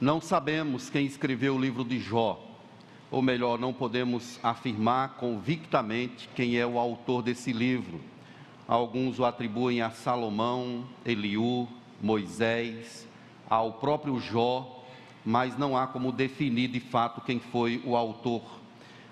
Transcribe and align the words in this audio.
Não 0.00 0.20
sabemos 0.20 0.88
quem 0.88 1.06
escreveu 1.06 1.56
o 1.56 1.60
livro 1.60 1.82
de 1.82 1.98
Jó, 1.98 2.40
ou 3.10 3.20
melhor, 3.20 3.58
não 3.58 3.72
podemos 3.72 4.38
afirmar 4.44 5.16
convictamente 5.16 6.28
quem 6.36 6.56
é 6.56 6.64
o 6.64 6.78
autor 6.78 7.20
desse 7.20 7.52
livro. 7.52 8.00
Alguns 8.68 9.18
o 9.18 9.24
atribuem 9.24 9.82
a 9.82 9.90
Salomão, 9.90 10.84
Eliú, 11.04 11.66
Moisés, 12.00 13.08
ao 13.50 13.72
próprio 13.72 14.20
Jó, 14.20 14.84
mas 15.24 15.58
não 15.58 15.76
há 15.76 15.84
como 15.84 16.12
definir 16.12 16.68
de 16.68 16.78
fato 16.78 17.20
quem 17.20 17.40
foi 17.40 17.82
o 17.84 17.96
autor. 17.96 18.42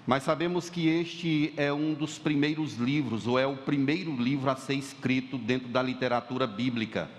Mas 0.07 0.23
sabemos 0.23 0.71
que 0.71 0.87
este 0.87 1.53
é 1.57 1.73
um 1.73 1.95
dos 1.95 2.17
primeiros 2.17 2.75
livros, 2.75 3.27
ou 3.27 3.37
é 3.41 3.47
o 3.47 3.57
primeiro 3.57 4.15
livro 4.15 4.49
a 4.49 4.55
ser 4.55 4.75
escrito 4.75 5.37
dentro 5.37 5.67
da 5.67 5.83
literatura 5.83 6.47
bíblica. 6.47 7.11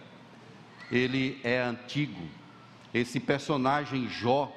Ele 0.89 1.37
é 1.43 1.61
antigo, 1.61 2.21
esse 2.93 3.19
personagem 3.19 4.07
Jó, 4.09 4.51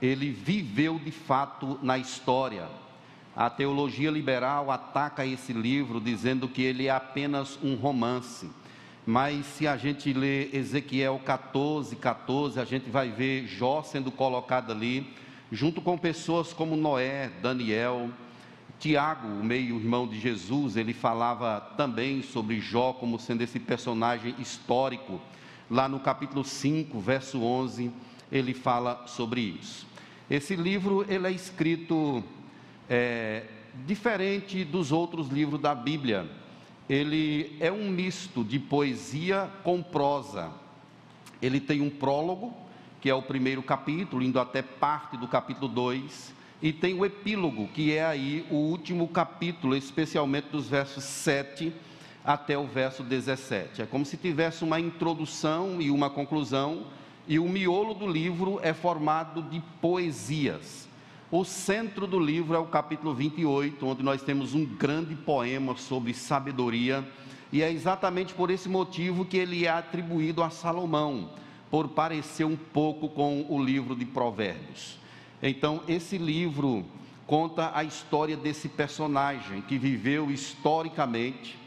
ele 0.00 0.30
viveu 0.30 0.98
de 0.98 1.10
fato 1.10 1.78
na 1.82 1.98
história. 1.98 2.68
A 3.36 3.48
teologia 3.48 4.10
liberal 4.10 4.70
ataca 4.70 5.24
esse 5.24 5.52
livro 5.52 6.00
dizendo 6.00 6.48
que 6.48 6.62
ele 6.62 6.86
é 6.86 6.90
apenas 6.90 7.58
um 7.62 7.74
romance. 7.74 8.50
Mas 9.06 9.46
se 9.46 9.66
a 9.66 9.76
gente 9.76 10.12
lê 10.12 10.50
Ezequiel 10.52 11.20
14, 11.24 11.96
14, 11.96 12.60
a 12.60 12.64
gente 12.64 12.90
vai 12.90 13.10
ver 13.10 13.46
Jó 13.46 13.82
sendo 13.82 14.10
colocado 14.10 14.70
ali, 14.70 15.14
junto 15.50 15.80
com 15.80 15.96
pessoas 15.96 16.52
como 16.52 16.76
Noé, 16.76 17.30
Daniel, 17.40 18.10
Tiago, 18.78 19.26
o 19.26 19.44
meio-irmão 19.44 20.06
de 20.06 20.20
Jesus, 20.20 20.76
ele 20.76 20.92
falava 20.92 21.60
também 21.76 22.22
sobre 22.22 22.60
Jó 22.60 22.92
como 22.92 23.18
sendo 23.18 23.42
esse 23.42 23.58
personagem 23.58 24.34
histórico 24.38 25.20
Lá 25.70 25.86
no 25.86 26.00
capítulo 26.00 26.44
5, 26.44 26.98
verso 26.98 27.42
11, 27.42 27.90
ele 28.32 28.54
fala 28.54 29.06
sobre 29.06 29.42
isso. 29.42 29.86
Esse 30.30 30.56
livro 30.56 31.04
ele 31.06 31.26
é 31.26 31.30
escrito 31.30 32.24
é, 32.88 33.44
diferente 33.86 34.64
dos 34.64 34.92
outros 34.92 35.28
livros 35.28 35.60
da 35.60 35.74
Bíblia. 35.74 36.26
Ele 36.88 37.54
é 37.60 37.70
um 37.70 37.90
misto 37.90 38.42
de 38.42 38.58
poesia 38.58 39.50
com 39.62 39.82
prosa. 39.82 40.50
Ele 41.42 41.60
tem 41.60 41.82
um 41.82 41.90
prólogo, 41.90 42.54
que 42.98 43.10
é 43.10 43.14
o 43.14 43.20
primeiro 43.20 43.62
capítulo, 43.62 44.22
indo 44.22 44.40
até 44.40 44.62
parte 44.62 45.18
do 45.18 45.28
capítulo 45.28 45.68
2, 45.68 46.34
e 46.62 46.72
tem 46.72 46.94
o 46.94 47.04
epílogo, 47.04 47.68
que 47.68 47.92
é 47.92 48.06
aí 48.06 48.46
o 48.50 48.56
último 48.56 49.06
capítulo, 49.06 49.76
especialmente 49.76 50.48
dos 50.48 50.66
versos 50.66 51.04
7 51.04 51.72
até 52.24 52.58
o 52.58 52.66
verso 52.66 53.02
17. 53.02 53.82
É 53.82 53.86
como 53.86 54.04
se 54.04 54.16
tivesse 54.16 54.64
uma 54.64 54.80
introdução 54.80 55.80
e 55.80 55.90
uma 55.90 56.10
conclusão, 56.10 56.86
e 57.26 57.38
o 57.38 57.48
miolo 57.48 57.94
do 57.94 58.06
livro 58.06 58.58
é 58.62 58.72
formado 58.72 59.42
de 59.42 59.60
poesias. 59.80 60.88
O 61.30 61.44
centro 61.44 62.06
do 62.06 62.18
livro 62.18 62.54
é 62.54 62.58
o 62.58 62.66
capítulo 62.66 63.14
28, 63.14 63.86
onde 63.86 64.02
nós 64.02 64.22
temos 64.22 64.54
um 64.54 64.64
grande 64.64 65.14
poema 65.14 65.76
sobre 65.76 66.14
sabedoria, 66.14 67.06
e 67.52 67.62
é 67.62 67.70
exatamente 67.70 68.32
por 68.32 68.50
esse 68.50 68.68
motivo 68.68 69.24
que 69.24 69.36
ele 69.36 69.66
é 69.66 69.70
atribuído 69.70 70.42
a 70.42 70.50
Salomão, 70.50 71.30
por 71.70 71.88
parecer 71.88 72.44
um 72.44 72.56
pouco 72.56 73.08
com 73.08 73.44
o 73.48 73.62
livro 73.62 73.94
de 73.94 74.06
Provérbios. 74.06 74.98
Então, 75.42 75.82
esse 75.86 76.16
livro 76.16 76.84
conta 77.26 77.72
a 77.74 77.84
história 77.84 78.36
desse 78.36 78.68
personagem 78.68 79.60
que 79.60 79.76
viveu 79.76 80.30
historicamente 80.30 81.58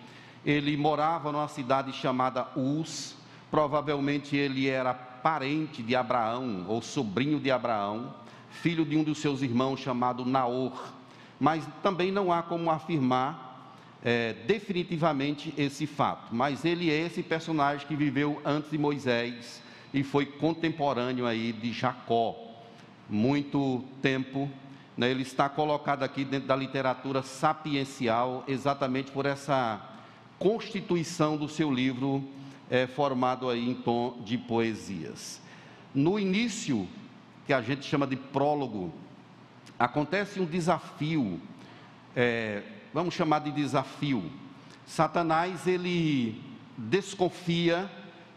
ele 0.45 0.75
morava 0.75 1.31
numa 1.31 1.47
cidade 1.47 1.93
chamada 1.93 2.47
Uz, 2.55 3.15
provavelmente 3.49 4.35
ele 4.35 4.67
era 4.67 4.93
parente 4.93 5.83
de 5.83 5.95
Abraão 5.95 6.65
ou 6.67 6.81
sobrinho 6.81 7.39
de 7.39 7.51
Abraão, 7.51 8.13
filho 8.49 8.83
de 8.83 8.97
um 8.97 9.03
dos 9.03 9.19
seus 9.19 9.41
irmãos 9.41 9.79
chamado 9.79 10.25
Naor. 10.25 10.93
Mas 11.39 11.67
também 11.81 12.11
não 12.11 12.31
há 12.31 12.41
como 12.41 12.69
afirmar 12.69 13.75
é, 14.03 14.33
definitivamente 14.45 15.53
esse 15.57 15.85
fato. 15.85 16.33
Mas 16.33 16.65
ele 16.65 16.89
é 16.89 17.05
esse 17.05 17.21
personagem 17.21 17.87
que 17.87 17.95
viveu 17.95 18.41
antes 18.43 18.71
de 18.71 18.77
Moisés 18.77 19.61
e 19.93 20.03
foi 20.03 20.25
contemporâneo 20.25 21.25
aí 21.25 21.51
de 21.51 21.71
Jacó, 21.71 22.35
muito 23.09 23.83
tempo. 24.01 24.49
Né, 24.97 25.09
ele 25.09 25.21
está 25.21 25.47
colocado 25.47 26.03
aqui 26.03 26.25
dentro 26.25 26.47
da 26.47 26.55
literatura 26.55 27.23
sapiencial 27.23 28.43
exatamente 28.47 29.11
por 29.11 29.25
essa 29.25 29.90
constituição 30.41 31.37
do 31.37 31.47
seu 31.47 31.71
livro, 31.71 32.27
é, 32.67 32.87
formado 32.87 33.47
aí 33.47 33.69
em 33.69 33.75
tom 33.75 34.17
de 34.25 34.39
poesias. 34.39 35.39
No 35.93 36.17
início, 36.17 36.87
que 37.45 37.53
a 37.53 37.61
gente 37.61 37.85
chama 37.85 38.07
de 38.07 38.15
prólogo, 38.15 38.91
acontece 39.77 40.39
um 40.39 40.45
desafio, 40.45 41.39
é, 42.15 42.63
vamos 42.91 43.13
chamar 43.13 43.41
de 43.41 43.51
desafio. 43.51 44.31
Satanás 44.83 45.67
ele 45.67 46.41
desconfia 46.75 47.87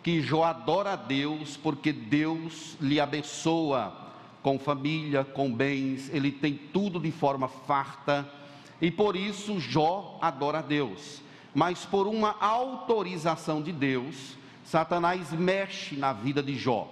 que 0.03 0.21
Jó 0.21 0.45
adora 0.45 0.93
a 0.93 0.97
Deus 0.97 1.57
porque 1.57 1.91
Deus 1.91 2.77
lhe 2.83 3.01
abençoa 3.01 4.13
com 4.43 4.59
família, 4.59 5.25
com 5.25 5.51
bens, 5.51 6.11
ele 6.13 6.31
tem 6.31 6.53
tudo 6.71 7.01
de 7.01 7.11
forma 7.11 7.49
farta 7.49 8.31
e 8.79 8.91
por 8.91 9.17
isso 9.17 9.59
Jó 9.59 10.19
adora 10.21 10.59
a 10.59 10.63
Deus 10.63 11.25
mas 11.55 11.87
por 11.87 12.09
uma 12.09 12.35
autorização 12.41 13.63
de 13.63 13.71
Deus, 13.71 14.37
Satanás 14.65 15.33
mexe 15.33 15.95
na 15.95 16.13
vida 16.13 16.43
de 16.43 16.57
Jó. 16.59 16.89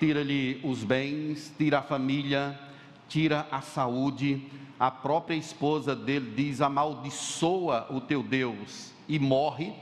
Tira-lhe 0.00 0.60
os 0.64 0.82
bens, 0.82 1.54
tira 1.56 1.78
a 1.78 1.82
família, 1.82 2.58
tira 3.08 3.46
a 3.52 3.60
saúde. 3.60 4.44
A 4.80 4.90
própria 4.90 5.36
esposa 5.36 5.94
dele 5.94 6.32
diz: 6.34 6.60
amaldiçoa 6.60 7.86
o 7.90 8.00
teu 8.00 8.22
Deus 8.22 8.92
e 9.08 9.18
morre. 9.20 9.72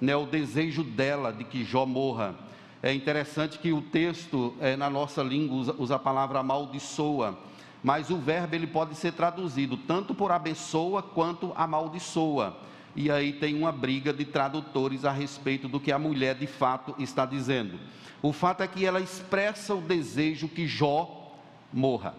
Né, 0.00 0.16
o 0.16 0.24
desejo 0.24 0.82
dela 0.82 1.30
de 1.30 1.44
que 1.44 1.62
Jó 1.62 1.84
morra. 1.84 2.34
É 2.82 2.92
interessante 2.92 3.58
que 3.58 3.70
o 3.70 3.82
texto, 3.82 4.54
é, 4.58 4.74
na 4.74 4.88
nossa 4.88 5.22
língua, 5.22 5.58
usa, 5.58 5.76
usa 5.78 5.96
a 5.96 5.98
palavra 5.98 6.38
amaldiçoa, 6.38 7.38
mas 7.84 8.08
o 8.08 8.16
verbo 8.16 8.54
ele 8.54 8.66
pode 8.66 8.94
ser 8.94 9.12
traduzido 9.12 9.76
tanto 9.76 10.14
por 10.14 10.32
abençoa 10.32 11.02
quanto 11.02 11.52
amaldiçoa 11.54 12.56
e 12.94 13.10
aí 13.10 13.32
tem 13.32 13.54
uma 13.54 13.70
briga 13.70 14.12
de 14.12 14.24
tradutores 14.24 15.04
a 15.04 15.12
respeito 15.12 15.68
do 15.68 15.78
que 15.78 15.92
a 15.92 15.98
mulher 15.98 16.34
de 16.34 16.46
fato 16.46 16.94
está 16.98 17.24
dizendo. 17.24 17.78
O 18.22 18.32
fato 18.32 18.62
é 18.62 18.68
que 18.68 18.84
ela 18.84 19.00
expressa 19.00 19.74
o 19.74 19.80
desejo 19.80 20.48
que 20.48 20.66
Jó 20.66 21.38
morra. 21.72 22.14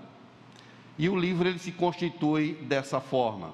E 0.98 1.10
o 1.10 1.16
livro 1.16 1.48
ele 1.48 1.60
se 1.60 1.72
constitui 1.72 2.54
dessa 2.64 3.00
forma. 3.00 3.52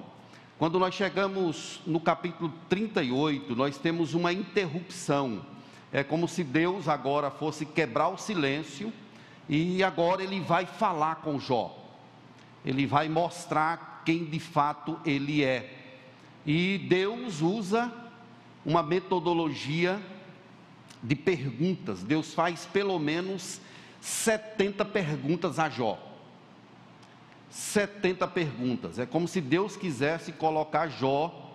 Quando 0.58 0.78
nós 0.78 0.94
chegamos 0.94 1.80
no 1.86 2.00
capítulo 2.00 2.52
38, 2.68 3.54
nós 3.54 3.78
temos 3.78 4.14
uma 4.14 4.32
interrupção. 4.32 5.44
É 5.92 6.02
como 6.02 6.26
se 6.26 6.42
Deus 6.42 6.88
agora 6.88 7.30
fosse 7.30 7.64
quebrar 7.64 8.08
o 8.08 8.18
silêncio 8.18 8.92
e 9.48 9.82
agora 9.82 10.22
ele 10.22 10.40
vai 10.40 10.66
falar 10.66 11.16
com 11.16 11.38
Jó. 11.38 11.78
Ele 12.64 12.86
vai 12.86 13.08
mostrar 13.08 14.02
quem 14.04 14.24
de 14.24 14.40
fato 14.40 14.98
ele 15.04 15.44
é. 15.44 15.77
E 16.48 16.78
Deus 16.78 17.42
usa 17.42 17.92
uma 18.64 18.82
metodologia 18.82 20.00
de 21.02 21.14
perguntas. 21.14 22.02
Deus 22.02 22.32
faz 22.32 22.64
pelo 22.64 22.98
menos 22.98 23.60
70 24.00 24.82
perguntas 24.86 25.58
a 25.58 25.68
Jó. 25.68 26.02
70 27.50 28.26
perguntas. 28.28 28.98
É 28.98 29.04
como 29.04 29.28
se 29.28 29.42
Deus 29.42 29.76
quisesse 29.76 30.32
colocar 30.32 30.88
Jó 30.88 31.54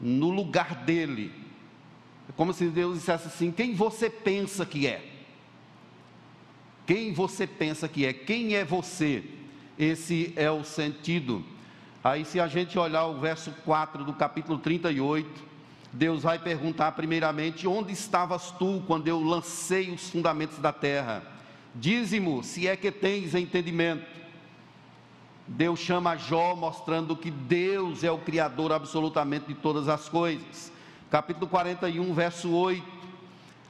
no 0.00 0.28
lugar 0.28 0.74
dele. 0.74 1.32
É 2.28 2.32
como 2.32 2.52
se 2.52 2.66
Deus 2.66 2.98
dissesse 2.98 3.28
assim: 3.28 3.52
quem 3.52 3.76
você 3.76 4.10
pensa 4.10 4.66
que 4.66 4.88
é? 4.88 5.08
Quem 6.84 7.12
você 7.12 7.46
pensa 7.46 7.86
que 7.86 8.04
é? 8.04 8.12
Quem 8.12 8.56
é 8.56 8.64
você? 8.64 9.22
Esse 9.78 10.32
é 10.34 10.50
o 10.50 10.64
sentido 10.64 11.51
Aí, 12.04 12.24
se 12.24 12.40
a 12.40 12.48
gente 12.48 12.76
olhar 12.76 13.06
o 13.06 13.20
verso 13.20 13.52
4 13.64 14.04
do 14.04 14.12
capítulo 14.12 14.58
38, 14.58 15.28
Deus 15.92 16.24
vai 16.24 16.36
perguntar 16.36 16.90
primeiramente: 16.92 17.68
Onde 17.68 17.92
estavas 17.92 18.50
tu 18.50 18.82
quando 18.88 19.06
eu 19.06 19.22
lancei 19.22 19.88
os 19.88 20.10
fundamentos 20.10 20.58
da 20.58 20.72
terra? 20.72 21.22
Dízimo, 21.72 22.42
se 22.42 22.66
é 22.66 22.76
que 22.76 22.90
tens 22.90 23.36
entendimento. 23.36 24.04
Deus 25.46 25.78
chama 25.78 26.16
Jó, 26.16 26.56
mostrando 26.56 27.16
que 27.16 27.30
Deus 27.30 28.02
é 28.02 28.10
o 28.10 28.18
Criador 28.18 28.72
absolutamente 28.72 29.46
de 29.46 29.54
todas 29.54 29.88
as 29.88 30.08
coisas. 30.08 30.72
Capítulo 31.08 31.46
41, 31.46 32.12
verso 32.12 32.50
8: 32.50 32.84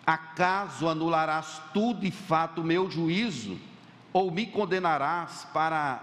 Acaso 0.06 0.88
anularás 0.88 1.60
tu 1.74 1.92
de 1.92 2.10
fato 2.10 2.62
o 2.62 2.64
meu 2.64 2.90
juízo, 2.90 3.58
ou 4.10 4.30
me 4.30 4.46
condenarás 4.46 5.46
para 5.52 6.00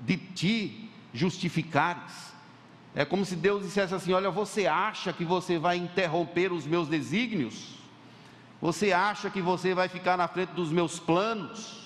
de 0.00 0.18
ti 0.18 0.83
justificares. 1.14 2.34
É 2.94 3.04
como 3.04 3.24
se 3.24 3.36
Deus 3.36 3.62
dissesse 3.62 3.94
assim: 3.94 4.12
Olha, 4.12 4.30
você 4.30 4.66
acha 4.66 5.12
que 5.12 5.24
você 5.24 5.58
vai 5.58 5.78
interromper 5.78 6.52
os 6.52 6.66
meus 6.66 6.88
desígnios? 6.88 7.76
Você 8.60 8.92
acha 8.92 9.30
que 9.30 9.40
você 9.40 9.74
vai 9.74 9.88
ficar 9.88 10.16
na 10.16 10.28
frente 10.28 10.50
dos 10.50 10.70
meus 10.70 10.98
planos? 10.98 11.84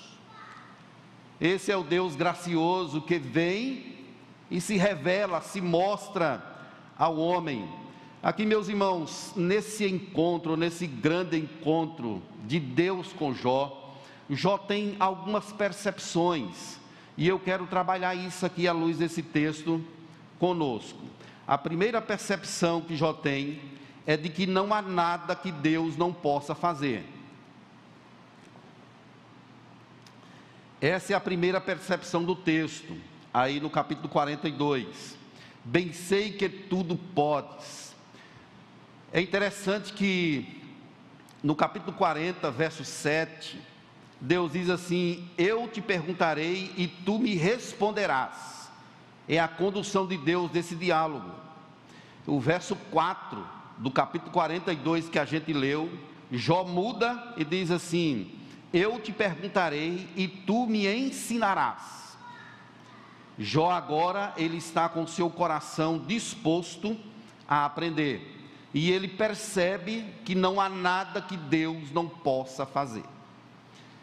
Esse 1.39 1.71
é 1.71 1.77
o 1.77 1.83
Deus 1.83 2.15
gracioso 2.15 3.01
que 3.01 3.17
vem 3.17 3.97
e 4.51 4.59
se 4.59 4.75
revela, 4.75 5.41
se 5.41 5.61
mostra 5.61 6.43
ao 6.97 7.17
homem. 7.17 7.67
Aqui, 8.21 8.45
meus 8.45 8.67
irmãos, 8.67 9.31
nesse 9.35 9.85
encontro, 9.85 10.57
nesse 10.57 10.85
grande 10.85 11.37
encontro 11.37 12.21
de 12.45 12.59
Deus 12.59 13.13
com 13.13 13.33
Jó, 13.33 13.95
Jó 14.29 14.57
tem 14.57 14.97
algumas 14.99 15.51
percepções, 15.53 16.77
e 17.19 17.27
eu 17.27 17.37
quero 17.37 17.67
trabalhar 17.67 18.15
isso 18.15 18.45
aqui 18.45 18.65
à 18.65 18.71
luz 18.71 18.97
desse 18.97 19.21
texto 19.21 19.85
conosco. 20.39 21.01
A 21.45 21.57
primeira 21.57 22.01
percepção 22.01 22.79
que 22.79 22.95
Jó 22.95 23.11
tem 23.11 23.59
é 24.07 24.15
de 24.15 24.29
que 24.29 24.47
não 24.47 24.73
há 24.73 24.81
nada 24.81 25.35
que 25.35 25.51
Deus 25.51 25.97
não 25.97 26.13
possa 26.13 26.55
fazer. 26.55 27.05
Essa 30.79 31.11
é 31.11 31.15
a 31.17 31.19
primeira 31.19 31.59
percepção 31.59 32.23
do 32.23 32.37
texto, 32.37 32.95
aí 33.33 33.59
no 33.59 33.69
capítulo 33.69 34.07
42. 34.07 35.17
Bem 35.65 35.91
sei 35.91 36.31
que 36.31 36.47
tudo 36.47 36.95
podes. 36.95 37.93
É 39.11 39.19
interessante 39.19 39.91
que 39.91 40.63
no 41.43 41.53
capítulo 41.53 41.91
40, 41.97 42.49
verso 42.49 42.85
7, 42.85 43.59
Deus 44.21 44.51
diz 44.51 44.69
assim: 44.69 45.27
Eu 45.37 45.67
te 45.67 45.81
perguntarei 45.81 46.73
e 46.77 46.87
tu 46.87 47.19
me 47.19 47.35
responderás. 47.35 48.69
É 49.27 49.39
a 49.39 49.47
condução 49.47 50.07
de 50.07 50.17
Deus 50.17 50.49
desse 50.51 50.75
diálogo. 50.75 51.31
O 52.25 52.39
verso 52.39 52.75
4 52.91 53.45
do 53.77 53.91
capítulo 53.91 54.31
42 54.31 55.07
que 55.07 55.19
a 55.19 55.25
gente 55.25 55.53
leu, 55.53 55.89
Jó 56.31 56.63
muda 56.63 57.33
e 57.37 57.43
diz 57.43 57.71
assim: 57.71 58.39
eu 58.71 58.99
te 58.99 59.11
perguntarei 59.11 60.07
e 60.15 60.27
tu 60.27 60.67
me 60.67 60.87
ensinarás. 60.87 62.17
Jó 63.37 63.71
agora 63.71 64.33
ele 64.37 64.57
está 64.57 64.87
com 64.87 65.07
seu 65.07 65.29
coração 65.29 65.97
disposto 65.97 66.95
a 67.47 67.65
aprender. 67.65 68.37
E 68.71 68.91
ele 68.91 69.07
percebe 69.07 70.05
que 70.23 70.35
não 70.35 70.61
há 70.61 70.69
nada 70.69 71.21
que 71.21 71.35
Deus 71.35 71.91
não 71.91 72.07
possa 72.07 72.65
fazer. 72.65 73.03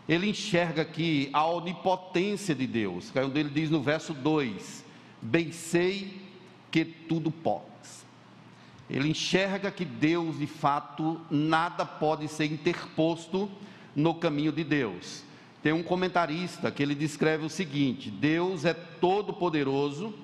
Ele 0.08 0.28
enxerga 0.30 0.82
aqui 0.82 1.28
a 1.32 1.46
onipotência 1.46 2.54
de 2.54 2.66
Deus, 2.66 3.10
que 3.10 3.18
é 3.18 3.24
onde 3.24 3.40
ele 3.40 3.50
diz 3.50 3.70
no 3.70 3.82
verso 3.82 4.14
2: 4.14 4.84
Bem 5.20 5.50
sei 5.50 6.20
que 6.70 6.84
tudo 6.84 7.30
podes. 7.30 8.06
Ele 8.88 9.08
enxerga 9.08 9.70
que 9.70 9.84
Deus, 9.84 10.38
de 10.38 10.46
fato, 10.46 11.20
nada 11.28 11.84
pode 11.84 12.28
ser 12.28 12.46
interposto 12.46 13.50
no 13.96 14.14
caminho 14.14 14.52
de 14.52 14.62
Deus. 14.62 15.24
Tem 15.60 15.72
um 15.72 15.82
comentarista 15.82 16.70
que 16.70 16.82
ele 16.82 16.94
descreve 16.94 17.44
o 17.44 17.50
seguinte: 17.50 18.08
Deus 18.08 18.64
é 18.64 18.72
todo 18.72 19.32
poderoso. 19.32 20.14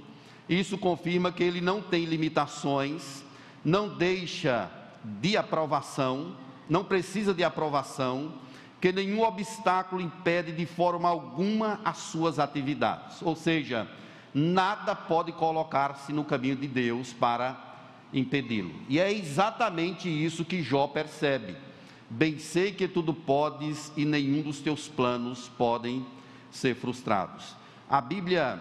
Isso 0.48 0.78
confirma 0.78 1.32
que 1.32 1.42
ele 1.42 1.60
não 1.60 1.80
tem 1.80 2.04
limitações, 2.04 3.24
não 3.64 3.88
deixa 3.88 4.70
de 5.04 5.36
aprovação, 5.36 6.36
não 6.68 6.84
precisa 6.84 7.34
de 7.34 7.42
aprovação, 7.42 8.34
que 8.82 8.90
nenhum 8.90 9.22
obstáculo 9.22 10.02
impede 10.02 10.50
de 10.50 10.66
forma 10.66 11.08
alguma 11.08 11.80
as 11.84 11.98
suas 11.98 12.40
atividades. 12.40 13.22
Ou 13.22 13.36
seja, 13.36 13.88
nada 14.34 14.92
pode 14.92 15.30
colocar-se 15.30 16.12
no 16.12 16.24
caminho 16.24 16.56
de 16.56 16.66
Deus 16.66 17.12
para 17.12 17.56
impedi-lo. 18.12 18.74
E 18.88 18.98
é 18.98 19.12
exatamente 19.12 20.08
isso 20.08 20.44
que 20.44 20.64
Jó 20.64 20.88
percebe. 20.88 21.54
Bem 22.10 22.40
sei 22.40 22.72
que 22.72 22.88
tudo 22.88 23.14
podes 23.14 23.92
e 23.96 24.04
nenhum 24.04 24.42
dos 24.42 24.58
teus 24.58 24.88
planos 24.88 25.48
podem 25.56 26.04
ser 26.50 26.74
frustrados. 26.74 27.54
A 27.88 28.00
Bíblia 28.00 28.60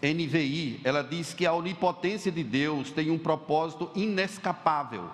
NVI, 0.00 0.82
ela 0.84 1.02
diz 1.02 1.34
que 1.34 1.44
a 1.44 1.52
onipotência 1.52 2.30
de 2.30 2.44
Deus 2.44 2.92
tem 2.92 3.10
um 3.10 3.18
propósito 3.18 3.90
inescapável 3.96 5.10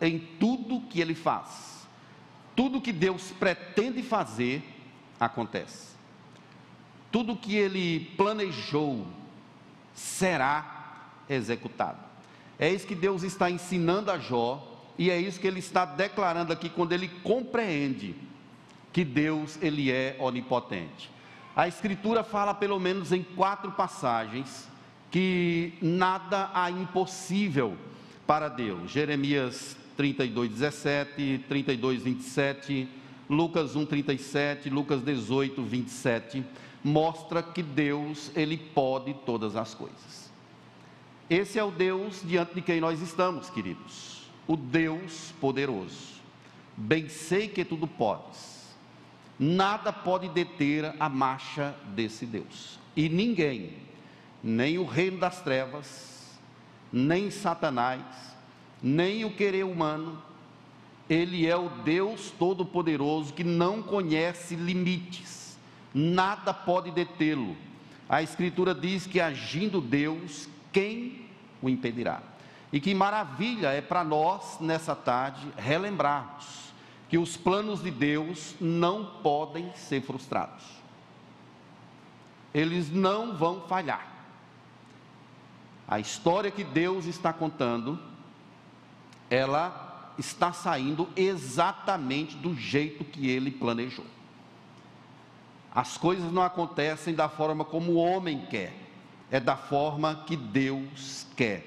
em 0.00 0.18
tudo 0.18 0.80
que 0.90 1.00
ele 1.00 1.14
faz. 1.14 1.71
Tudo 2.62 2.80
que 2.80 2.92
Deus 2.92 3.32
pretende 3.40 4.04
fazer 4.04 4.62
acontece. 5.18 5.96
Tudo 7.10 7.34
que 7.34 7.56
ele 7.56 8.12
planejou 8.16 9.04
será 9.92 11.08
executado. 11.28 11.98
É 12.60 12.70
isso 12.70 12.86
que 12.86 12.94
Deus 12.94 13.24
está 13.24 13.50
ensinando 13.50 14.12
a 14.12 14.18
Jó 14.18 14.80
e 14.96 15.10
é 15.10 15.18
isso 15.18 15.40
que 15.40 15.46
ele 15.48 15.58
está 15.58 15.84
declarando 15.84 16.52
aqui 16.52 16.68
quando 16.68 16.92
ele 16.92 17.08
compreende 17.08 18.14
que 18.92 19.04
Deus 19.04 19.58
ele 19.60 19.90
é 19.90 20.14
onipotente. 20.20 21.10
A 21.56 21.66
escritura 21.66 22.22
fala 22.22 22.54
pelo 22.54 22.78
menos 22.78 23.10
em 23.10 23.24
quatro 23.24 23.72
passagens 23.72 24.68
que 25.10 25.74
nada 25.82 26.48
há 26.54 26.70
impossível 26.70 27.76
para 28.24 28.48
Deus. 28.48 28.88
Jeremias 28.88 29.76
32, 29.96 30.50
17, 30.50 31.44
32, 31.48 32.02
27, 32.02 32.88
Lucas 33.28 33.76
1, 33.76 33.86
37, 33.86 34.70
Lucas 34.70 35.02
18, 35.02 35.62
27, 35.62 36.44
mostra 36.82 37.42
que 37.42 37.62
Deus, 37.62 38.30
Ele 38.34 38.56
pode 38.56 39.14
todas 39.26 39.56
as 39.56 39.74
coisas. 39.74 40.30
Esse 41.30 41.58
é 41.58 41.64
o 41.64 41.70
Deus 41.70 42.22
diante 42.24 42.54
de 42.54 42.62
quem 42.62 42.80
nós 42.80 43.00
estamos, 43.00 43.48
queridos 43.48 44.12
o 44.46 44.56
Deus 44.56 45.32
poderoso. 45.40 46.20
Bem 46.76 47.08
sei 47.08 47.48
que 47.48 47.64
tudo 47.64 47.86
podes. 47.86 48.74
Nada 49.38 49.92
pode 49.92 50.28
deter 50.28 50.94
a 51.00 51.08
marcha 51.08 51.74
desse 51.94 52.26
Deus. 52.26 52.78
E 52.94 53.08
ninguém, 53.08 53.78
nem 54.42 54.78
o 54.78 54.84
reino 54.84 55.18
das 55.18 55.40
trevas, 55.42 56.38
nem 56.92 57.30
Satanás, 57.30 58.31
nem 58.82 59.24
o 59.24 59.30
querer 59.30 59.64
humano, 59.64 60.20
ele 61.08 61.46
é 61.46 61.56
o 61.56 61.68
Deus 61.68 62.32
todo-poderoso 62.38 63.32
que 63.32 63.44
não 63.44 63.82
conhece 63.82 64.56
limites. 64.56 65.58
Nada 65.94 66.54
pode 66.54 66.90
detê-lo. 66.90 67.56
A 68.08 68.22
Escritura 68.22 68.74
diz 68.74 69.06
que 69.06 69.20
agindo 69.20 69.80
Deus, 69.80 70.48
quem 70.72 71.26
o 71.60 71.68
impedirá? 71.68 72.22
E 72.72 72.80
que 72.80 72.94
maravilha 72.94 73.68
é 73.68 73.80
para 73.80 74.02
nós, 74.02 74.58
nessa 74.60 74.96
tarde, 74.96 75.46
relembrarmos 75.56 76.72
que 77.08 77.18
os 77.18 77.36
planos 77.36 77.82
de 77.82 77.90
Deus 77.90 78.54
não 78.58 79.04
podem 79.22 79.70
ser 79.76 80.00
frustrados. 80.00 80.64
Eles 82.54 82.90
não 82.90 83.36
vão 83.36 83.60
falhar. 83.68 84.10
A 85.86 86.00
história 86.00 86.50
que 86.50 86.64
Deus 86.64 87.04
está 87.04 87.30
contando, 87.30 87.98
ela 89.32 90.12
está 90.18 90.52
saindo 90.52 91.08
exatamente 91.16 92.36
do 92.36 92.54
jeito 92.54 93.02
que 93.02 93.30
ele 93.30 93.50
planejou. 93.50 94.04
As 95.74 95.96
coisas 95.96 96.30
não 96.30 96.42
acontecem 96.42 97.14
da 97.14 97.30
forma 97.30 97.64
como 97.64 97.92
o 97.92 97.96
homem 97.96 98.44
quer, 98.50 98.74
é 99.30 99.40
da 99.40 99.56
forma 99.56 100.22
que 100.26 100.36
Deus 100.36 101.26
quer. 101.34 101.64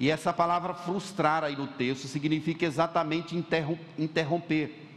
E 0.00 0.10
essa 0.10 0.32
palavra 0.32 0.74
frustrar 0.74 1.44
aí 1.44 1.54
no 1.54 1.68
texto 1.68 2.08
significa 2.08 2.66
exatamente 2.66 3.36
interromper. 3.96 4.88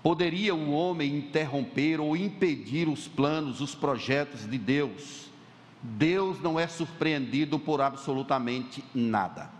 Poderia 0.00 0.54
o 0.54 0.70
homem 0.70 1.16
interromper 1.16 1.98
ou 2.00 2.16
impedir 2.16 2.88
os 2.88 3.08
planos, 3.08 3.60
os 3.60 3.74
projetos 3.74 4.48
de 4.48 4.56
Deus? 4.56 5.28
Deus 5.82 6.40
não 6.40 6.58
é 6.58 6.68
surpreendido 6.68 7.58
por 7.58 7.80
absolutamente 7.80 8.84
nada. 8.94 9.57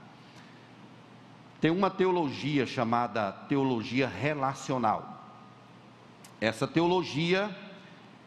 Tem 1.61 1.71
uma 1.71 1.91
teologia 1.91 2.67
chamada 2.67 3.33
teologia 3.33 4.07
relacional. 4.07 5.25
Essa 6.41 6.67
teologia 6.67 7.55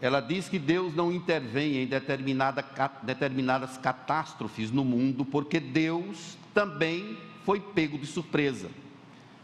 ela 0.01 0.19
diz 0.19 0.49
que 0.49 0.57
Deus 0.57 0.95
não 0.95 1.11
intervém 1.11 1.77
em 1.77 1.85
determinada, 1.85 2.65
determinadas 3.03 3.77
catástrofes 3.77 4.71
no 4.71 4.83
mundo, 4.83 5.23
porque 5.23 5.59
Deus 5.59 6.35
também 6.55 7.15
foi 7.45 7.59
pego 7.59 7.99
de 7.99 8.07
surpresa. 8.07 8.69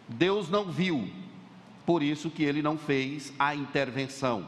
Deus 0.09 0.49
não 0.49 0.65
viu, 0.65 1.07
por 1.85 2.01
isso 2.01 2.31
que 2.31 2.43
ele 2.43 2.63
não 2.63 2.75
fez 2.75 3.31
a 3.37 3.53
intervenção. 3.53 4.47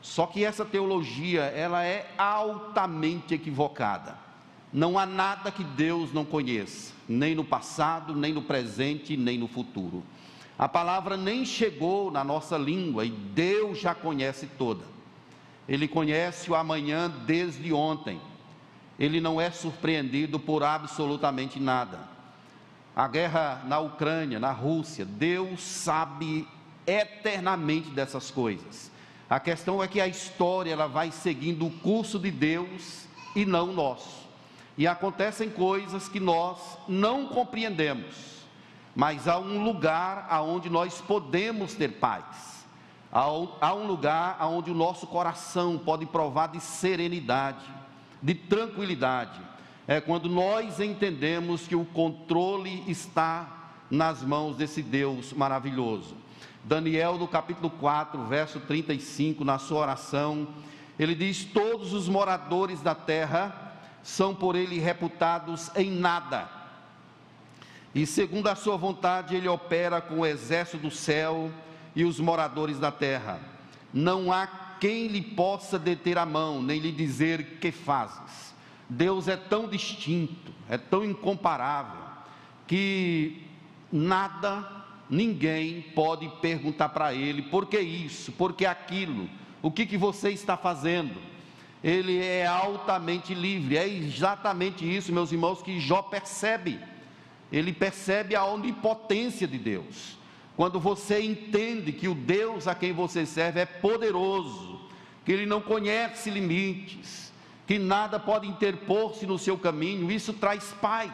Só 0.00 0.26
que 0.26 0.44
essa 0.44 0.64
teologia, 0.64 1.42
ela 1.42 1.82
é 1.82 2.08
altamente 2.16 3.34
equivocada. 3.34 4.16
Não 4.72 4.96
há 4.96 5.04
nada 5.04 5.50
que 5.50 5.64
Deus 5.64 6.12
não 6.12 6.24
conheça, 6.24 6.92
nem 7.08 7.34
no 7.34 7.44
passado, 7.44 8.14
nem 8.14 8.32
no 8.32 8.42
presente, 8.42 9.16
nem 9.16 9.38
no 9.38 9.48
futuro. 9.48 10.02
A 10.58 10.68
palavra 10.68 11.16
nem 11.16 11.44
chegou 11.44 12.10
na 12.10 12.24
nossa 12.24 12.56
língua 12.56 13.04
e 13.04 13.10
Deus 13.10 13.78
já 13.78 13.94
conhece 13.94 14.46
toda. 14.58 14.84
Ele 15.68 15.86
conhece 15.86 16.50
o 16.50 16.54
amanhã 16.54 17.10
desde 17.26 17.72
ontem. 17.72 18.20
Ele 18.98 19.20
não 19.20 19.40
é 19.40 19.50
surpreendido 19.50 20.38
por 20.40 20.62
absolutamente 20.62 21.60
nada. 21.60 22.00
A 22.94 23.06
guerra 23.06 23.62
na 23.66 23.78
Ucrânia, 23.78 24.40
na 24.40 24.52
Rússia, 24.52 25.04
Deus 25.04 25.60
sabe 25.60 26.48
eternamente 26.86 27.90
dessas 27.90 28.30
coisas. 28.30 28.90
A 29.28 29.38
questão 29.38 29.82
é 29.82 29.88
que 29.88 30.00
a 30.00 30.06
história 30.06 30.72
ela 30.72 30.86
vai 30.86 31.10
seguindo 31.10 31.66
o 31.66 31.70
curso 31.70 32.18
de 32.18 32.30
Deus 32.30 33.06
e 33.34 33.44
não 33.44 33.72
nosso. 33.72 34.25
E 34.78 34.86
acontecem 34.86 35.48
coisas 35.48 36.08
que 36.08 36.20
nós 36.20 36.58
não 36.86 37.26
compreendemos, 37.28 38.44
mas 38.94 39.26
há 39.26 39.38
um 39.38 39.64
lugar 39.64 40.26
aonde 40.28 40.68
nós 40.68 41.00
podemos 41.00 41.74
ter 41.74 41.92
paz. 41.92 42.64
Há 43.10 43.72
um 43.74 43.86
lugar 43.86 44.36
aonde 44.38 44.70
o 44.70 44.74
nosso 44.74 45.06
coração 45.06 45.78
pode 45.78 46.04
provar 46.04 46.48
de 46.48 46.60
serenidade, 46.60 47.64
de 48.22 48.34
tranquilidade. 48.34 49.40
É 49.88 50.00
quando 50.00 50.28
nós 50.28 50.80
entendemos 50.80 51.66
que 51.66 51.76
o 51.76 51.84
controle 51.84 52.84
está 52.86 53.70
nas 53.90 54.22
mãos 54.22 54.56
desse 54.56 54.82
Deus 54.82 55.32
maravilhoso. 55.32 56.16
Daniel, 56.62 57.16
no 57.16 57.28
capítulo 57.28 57.70
4, 57.70 58.24
verso 58.24 58.60
35, 58.60 59.44
na 59.44 59.56
sua 59.56 59.78
oração, 59.78 60.48
ele 60.98 61.14
diz: 61.14 61.44
Todos 61.44 61.92
os 61.92 62.08
moradores 62.08 62.82
da 62.82 62.94
terra 62.94 63.65
são 64.06 64.32
por 64.32 64.54
ele 64.54 64.78
reputados 64.78 65.68
em 65.74 65.90
nada. 65.90 66.48
E 67.92 68.06
segundo 68.06 68.46
a 68.46 68.54
sua 68.54 68.76
vontade, 68.76 69.34
ele 69.34 69.48
opera 69.48 70.00
com 70.00 70.20
o 70.20 70.26
exército 70.26 70.78
do 70.78 70.92
céu 70.92 71.50
e 71.94 72.04
os 72.04 72.20
moradores 72.20 72.78
da 72.78 72.92
terra. 72.92 73.40
Não 73.92 74.32
há 74.32 74.46
quem 74.78 75.08
lhe 75.08 75.20
possa 75.20 75.76
deter 75.76 76.18
a 76.18 76.24
mão, 76.24 76.62
nem 76.62 76.78
lhe 76.78 76.92
dizer 76.92 77.58
que 77.58 77.72
fazes. 77.72 78.54
Deus 78.88 79.26
é 79.26 79.36
tão 79.36 79.66
distinto, 79.66 80.52
é 80.68 80.78
tão 80.78 81.04
incomparável, 81.04 82.06
que 82.64 83.42
nada, 83.90 84.84
ninguém 85.10 85.82
pode 85.82 86.28
perguntar 86.40 86.90
para 86.90 87.12
ele 87.12 87.42
por 87.42 87.66
que 87.66 87.80
isso, 87.80 88.30
por 88.30 88.52
que 88.52 88.66
aquilo, 88.66 89.28
o 89.60 89.68
que, 89.68 89.84
que 89.84 89.98
você 89.98 90.30
está 90.30 90.56
fazendo 90.56 91.35
ele 91.86 92.20
é 92.20 92.44
altamente 92.44 93.32
livre. 93.32 93.78
É 93.78 93.86
exatamente 93.86 94.84
isso, 94.84 95.12
meus 95.12 95.30
irmãos, 95.30 95.62
que 95.62 95.78
Jó 95.78 96.02
percebe. 96.02 96.80
Ele 97.52 97.72
percebe 97.72 98.34
a 98.34 98.44
onipotência 98.44 99.46
de 99.46 99.56
Deus. 99.56 100.18
Quando 100.56 100.80
você 100.80 101.20
entende 101.20 101.92
que 101.92 102.08
o 102.08 102.14
Deus 102.14 102.66
a 102.66 102.74
quem 102.74 102.92
você 102.92 103.24
serve 103.24 103.60
é 103.60 103.64
poderoso, 103.64 104.80
que 105.24 105.30
ele 105.30 105.46
não 105.46 105.60
conhece 105.60 106.28
limites, 106.28 107.32
que 107.68 107.78
nada 107.78 108.18
pode 108.18 108.48
interpor-se 108.48 109.24
no 109.24 109.38
seu 109.38 109.56
caminho, 109.56 110.10
isso 110.10 110.32
traz 110.32 110.74
paz, 110.82 111.12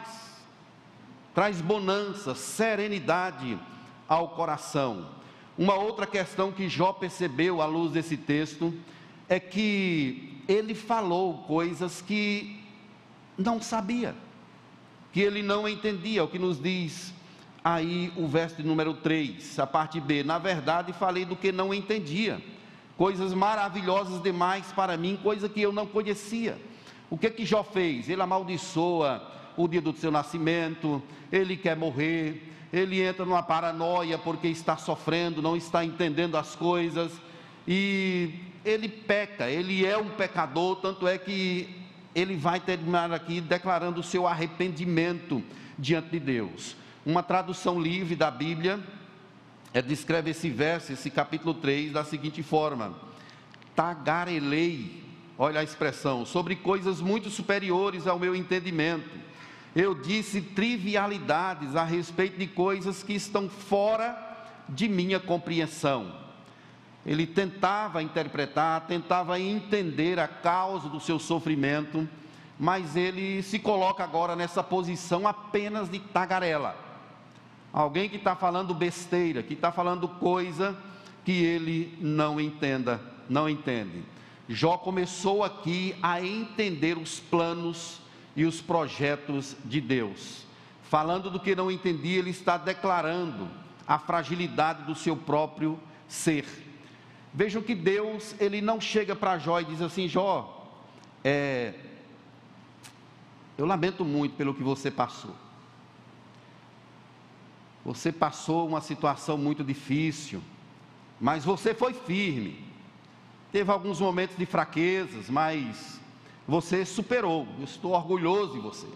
traz 1.35 1.61
bonança, 1.61 2.33
serenidade 2.33 3.59
ao 4.07 4.29
coração. 4.29 5.07
Uma 5.55 5.75
outra 5.75 6.07
questão 6.07 6.51
que 6.51 6.67
Jó 6.67 6.93
percebeu 6.93 7.61
à 7.61 7.67
luz 7.67 7.91
desse 7.91 8.17
texto 8.17 8.73
é 9.33 9.39
que 9.39 10.37
ele 10.47 10.75
falou 10.75 11.39
coisas 11.47 12.03
que 12.03 12.59
não 13.35 13.59
sabia, 13.59 14.13
que 15.11 15.21
ele 15.21 15.41
não 15.41 15.67
entendia, 15.67 16.23
o 16.23 16.27
que 16.27 16.37
nos 16.37 16.61
diz 16.61 17.11
aí 17.63 18.13
o 18.15 18.27
verso 18.27 18.61
número 18.61 18.93
3, 18.93 19.57
a 19.57 19.65
parte 19.65 19.99
B. 19.99 20.23
Na 20.23 20.37
verdade, 20.37 20.93
falei 20.93 21.25
do 21.25 21.35
que 21.35 21.51
não 21.51 21.73
entendia, 21.73 22.39
coisas 22.95 23.33
maravilhosas 23.33 24.21
demais 24.21 24.71
para 24.71 24.95
mim, 24.97 25.17
coisa 25.23 25.49
que 25.49 25.61
eu 25.61 25.71
não 25.71 25.87
conhecia. 25.87 26.61
O 27.09 27.17
que 27.17 27.27
que 27.31 27.43
Jó 27.43 27.63
fez? 27.63 28.07
Ele 28.09 28.21
amaldiçoa 28.21 29.31
o 29.57 29.67
dia 29.67 29.81
do 29.81 29.97
seu 29.97 30.11
nascimento, 30.11 31.01
ele 31.31 31.57
quer 31.57 31.75
morrer, 31.75 32.53
ele 32.71 33.01
entra 33.01 33.25
numa 33.25 33.41
paranoia 33.41 34.15
porque 34.15 34.47
está 34.47 34.77
sofrendo, 34.77 35.41
não 35.41 35.57
está 35.57 35.83
entendendo 35.83 36.37
as 36.37 36.55
coisas, 36.55 37.11
e 37.67 38.52
ele 38.65 38.87
peca, 38.87 39.49
ele 39.49 39.85
é 39.85 39.97
um 39.97 40.09
pecador, 40.09 40.77
tanto 40.77 41.07
é 41.07 41.17
que 41.17 41.83
ele 42.15 42.35
vai 42.35 42.59
terminar 42.59 43.11
aqui 43.11 43.41
declarando 43.41 43.99
o 43.99 44.03
seu 44.03 44.27
arrependimento 44.27 45.43
diante 45.77 46.11
de 46.11 46.19
Deus. 46.19 46.75
Uma 47.05 47.23
tradução 47.23 47.81
livre 47.81 48.15
da 48.15 48.31
Bíblia 48.31 48.79
é, 49.73 49.81
descreve 49.81 50.31
esse 50.31 50.49
verso, 50.49 50.93
esse 50.93 51.09
capítulo 51.09 51.53
3, 51.55 51.91
da 51.91 52.03
seguinte 52.03 52.43
forma: 52.43 52.93
Tagarelei, 53.75 55.03
olha 55.37 55.59
a 55.59 55.63
expressão, 55.63 56.25
sobre 56.25 56.55
coisas 56.55 57.01
muito 57.01 57.29
superiores 57.29 58.07
ao 58.07 58.19
meu 58.19 58.35
entendimento. 58.35 59.23
Eu 59.75 59.95
disse 59.95 60.39
trivialidades 60.39 61.75
a 61.75 61.83
respeito 61.83 62.37
de 62.37 62.45
coisas 62.45 63.01
que 63.01 63.13
estão 63.13 63.49
fora 63.49 64.15
de 64.69 64.87
minha 64.87 65.19
compreensão. 65.19 66.22
Ele 67.05 67.27
tentava 67.27 68.01
interpretar, 68.01 68.81
tentava 68.87 69.39
entender 69.39 70.19
a 70.19 70.27
causa 70.27 70.87
do 70.87 70.99
seu 70.99 71.19
sofrimento, 71.19 72.07
mas 72.57 72.95
ele 72.95 73.43
se 73.43 73.59
coloca 73.59 74.03
agora 74.03 74.35
nessa 74.35 74.63
posição 74.63 75.27
apenas 75.27 75.89
de 75.89 75.99
tagarela. 75.99 76.77
Alguém 77.73 78.07
que 78.07 78.17
está 78.17 78.35
falando 78.35 78.73
besteira, 78.73 79.43
que 79.43 79.53
está 79.53 79.71
falando 79.71 80.07
coisa 80.07 80.77
que 81.25 81.31
ele 81.31 81.97
não 81.99 82.39
entenda, 82.39 83.01
não 83.29 83.49
entende. 83.49 84.03
Jó 84.47 84.77
começou 84.77 85.43
aqui 85.43 85.95
a 86.01 86.21
entender 86.21 86.97
os 86.97 87.19
planos 87.19 87.99
e 88.35 88.45
os 88.45 88.61
projetos 88.61 89.55
de 89.65 89.81
Deus. 89.81 90.45
Falando 90.83 91.29
do 91.29 91.39
que 91.39 91.55
não 91.55 91.71
entendia, 91.71 92.19
ele 92.19 92.29
está 92.29 92.57
declarando 92.57 93.49
a 93.87 93.97
fragilidade 93.97 94.83
do 94.83 94.95
seu 94.95 95.15
próprio 95.15 95.79
ser. 96.07 96.45
Vejam 97.33 97.63
que 97.63 97.73
Deus, 97.73 98.35
ele 98.39 98.61
não 98.61 98.79
chega 98.79 99.15
para 99.15 99.39
Jó 99.39 99.59
e 99.59 99.65
diz 99.65 99.81
assim: 99.81 100.07
Jó, 100.07 100.71
é, 101.23 101.73
eu 103.57 103.65
lamento 103.65 104.05
muito 104.05 104.35
pelo 104.35 104.53
que 104.53 104.61
você 104.61 104.91
passou. 104.91 105.35
Você 107.83 108.11
passou 108.11 108.67
uma 108.67 108.81
situação 108.81 109.37
muito 109.37 109.63
difícil, 109.63 110.41
mas 111.19 111.43
você 111.43 111.73
foi 111.73 111.93
firme. 111.93 112.63
Teve 113.51 113.71
alguns 113.71 113.99
momentos 113.99 114.37
de 114.37 114.45
fraquezas, 114.45 115.29
mas 115.29 115.99
você 116.47 116.85
superou. 116.85 117.47
Eu 117.57 117.65
estou 117.65 117.91
orgulhoso 117.91 118.53
de 118.53 118.59
você, 118.59 118.87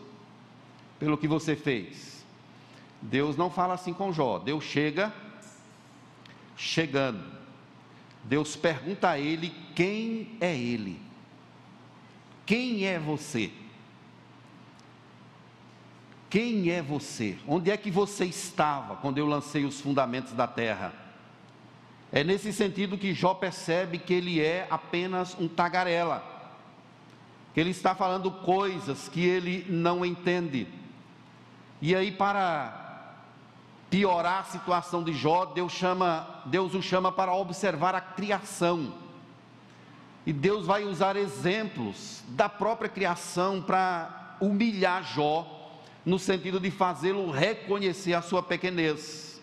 pelo 0.99 1.17
que 1.17 1.27
você 1.27 1.55
fez. 1.55 2.25
Deus 3.01 3.35
não 3.35 3.49
fala 3.49 3.73
assim 3.73 3.93
com 3.93 4.11
Jó. 4.13 4.39
Deus 4.39 4.63
chega 4.63 5.13
chegando. 6.55 7.36
Deus 8.27 8.55
pergunta 8.55 9.09
a 9.09 9.19
ele 9.19 9.53
quem 9.73 10.37
é 10.41 10.55
ele. 10.55 10.99
Quem 12.45 12.85
é 12.85 12.99
você? 12.99 13.51
Quem 16.29 16.69
é 16.69 16.81
você? 16.81 17.37
Onde 17.47 17.71
é 17.71 17.77
que 17.77 17.89
você 17.89 18.25
estava 18.25 18.97
quando 18.97 19.17
eu 19.17 19.25
lancei 19.25 19.63
os 19.63 19.79
fundamentos 19.79 20.33
da 20.33 20.45
terra? 20.45 20.93
É 22.11 22.23
nesse 22.23 22.51
sentido 22.51 22.97
que 22.97 23.13
Jó 23.13 23.33
percebe 23.33 23.97
que 23.97 24.13
ele 24.13 24.41
é 24.41 24.67
apenas 24.69 25.35
um 25.39 25.47
tagarela, 25.47 26.23
que 27.53 27.59
ele 27.59 27.71
está 27.71 27.95
falando 27.95 28.29
coisas 28.29 29.07
que 29.07 29.25
ele 29.25 29.65
não 29.69 30.05
entende. 30.05 30.67
E 31.81 31.95
aí, 31.95 32.11
para 32.11 32.86
piorar 33.89 34.41
a 34.41 34.43
situação 34.43 35.03
de 35.03 35.13
Jó, 35.13 35.45
Deus 35.45 35.71
chama, 35.71 36.41
Deus 36.45 36.73
o 36.73 36.81
chama 36.81 37.11
para 37.11 37.33
observar 37.33 37.95
a 37.95 38.01
criação. 38.01 38.93
E 40.25 40.33
Deus 40.33 40.65
vai 40.65 40.83
usar 40.83 41.15
exemplos 41.15 42.23
da 42.27 42.49
própria 42.49 42.89
criação 42.89 43.61
para 43.61 44.35
humilhar 44.41 45.03
Jó, 45.03 45.79
no 46.05 46.19
sentido 46.19 46.59
de 46.59 46.69
fazê-lo 46.69 47.31
reconhecer 47.31 48.13
a 48.13 48.21
sua 48.21 48.43
pequenez. 48.43 49.41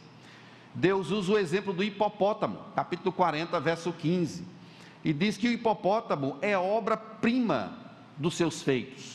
Deus 0.75 1.11
usa 1.11 1.33
o 1.33 1.39
exemplo 1.39 1.73
do 1.73 1.85
hipopótamo, 1.85 2.59
capítulo 2.75 3.13
40, 3.13 3.59
verso 3.61 3.93
15, 3.93 4.45
e 5.05 5.13
diz 5.13 5.37
que 5.37 5.49
o 5.49 5.53
hipopótamo 5.53 6.37
é 6.43 6.59
obra-prima 6.59 7.79
dos 8.17 8.35
seus 8.35 8.61
feitos. 8.61 9.14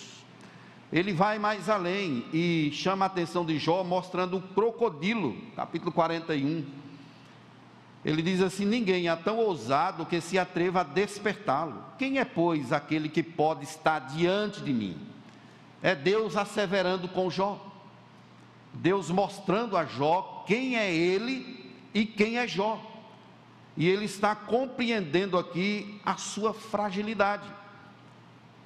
Ele 0.91 1.13
vai 1.13 1.37
mais 1.37 1.69
além 1.69 2.25
e 2.33 2.71
chama 2.73 3.05
a 3.05 3.07
atenção 3.07 3.45
de 3.45 3.59
Jó, 3.59 3.83
mostrando 3.83 4.37
o 4.37 4.41
crocodilo, 4.41 5.37
capítulo 5.55 5.91
41. 5.91 6.65
Ele 8.03 8.21
diz 8.23 8.41
assim: 8.41 8.65
Ninguém 8.65 9.07
é 9.07 9.15
tão 9.15 9.37
ousado 9.37 10.05
que 10.05 10.19
se 10.19 10.39
atreva 10.39 10.81
a 10.81 10.83
despertá-lo. 10.83 11.83
Quem 11.97 12.17
é, 12.17 12.25
pois, 12.25 12.73
aquele 12.73 13.07
que 13.07 13.21
pode 13.21 13.65
estar 13.65 13.99
diante 13.99 14.61
de 14.61 14.73
mim? 14.73 14.97
É 15.81 15.93
Deus 15.93 16.35
asseverando 16.35 17.07
com 17.07 17.29
Jó. 17.29 17.65
Deus 18.73 19.11
mostrando 19.11 19.77
a 19.77 19.85
Jó 19.85 20.43
quem 20.47 20.75
é 20.75 20.91
ele 20.91 21.71
e 21.93 22.03
quem 22.03 22.39
é 22.39 22.47
Jó. 22.47 22.83
E 23.77 23.87
ele 23.87 24.05
está 24.05 24.35
compreendendo 24.35 25.37
aqui 25.37 26.01
a 26.03 26.17
sua 26.17 26.53
fragilidade. 26.53 27.47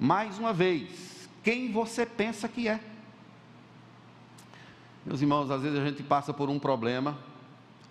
Mais 0.00 0.38
uma 0.38 0.52
vez, 0.52 1.13
quem 1.44 1.70
você 1.70 2.04
pensa 2.04 2.48
que 2.48 2.66
é. 2.66 2.80
Meus 5.06 5.20
irmãos, 5.20 5.50
às 5.50 5.62
vezes 5.62 5.78
a 5.78 5.84
gente 5.84 6.02
passa 6.02 6.32
por 6.32 6.48
um 6.48 6.58
problema 6.58 7.16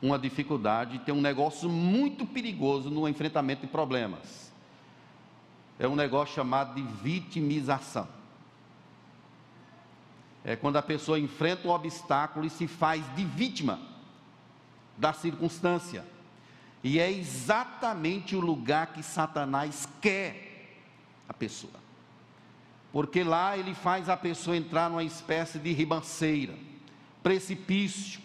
uma 0.02 0.20
dificuldade, 0.20 1.00
tem 1.00 1.16
um 1.16 1.22
negócio 1.22 1.70
muito 1.70 2.26
perigoso 2.26 2.90
no 2.90 3.08
enfrentamento 3.08 3.62
de 3.62 3.68
problemas. 3.68 4.52
É 5.80 5.88
um 5.88 5.96
negócio 5.96 6.36
chamado 6.36 6.76
de 6.76 6.82
vitimização. 6.82 8.06
É 10.44 10.58
quando 10.58 10.76
a 10.76 10.82
pessoa 10.82 11.18
enfrenta 11.18 11.70
um 11.70 11.72
obstáculo 11.72 12.46
e 12.46 12.50
se 12.50 12.68
faz 12.68 13.02
de 13.16 13.24
vítima 13.24 13.80
da 14.98 15.14
circunstância. 15.14 16.04
E 16.84 17.00
é 17.00 17.10
exatamente 17.10 18.36
o 18.36 18.42
lugar 18.42 18.88
que 18.88 19.02
Satanás 19.02 19.88
quer 20.02 20.82
a 21.30 21.34
pessoa. 21.34 21.83
Porque 22.94 23.24
lá 23.24 23.58
ele 23.58 23.74
faz 23.74 24.08
a 24.08 24.16
pessoa 24.16 24.56
entrar 24.56 24.88
numa 24.88 25.04
espécie 25.04 25.58
de 25.58 25.74
ribanceira, 25.74 26.54
precipício. 27.24 28.22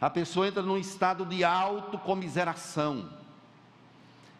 A 0.00 0.08
pessoa 0.08 0.48
entra 0.48 0.62
num 0.62 0.78
estado 0.78 1.26
de 1.26 1.44
autocomiseração. 1.44 3.10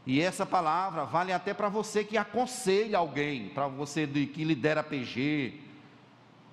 E 0.07 0.23
essa 0.23 0.47
palavra 0.47 1.05
vale 1.05 1.35
até 1.35 1.53
para 1.53 1.69
você 1.69 2.03
que 2.03 2.17
aconselha 2.17 2.97
alguém, 2.97 3.51
para 3.51 3.69
você 3.69 4.07
que 4.07 4.43
lidera 4.43 4.83
PG, 4.83 5.61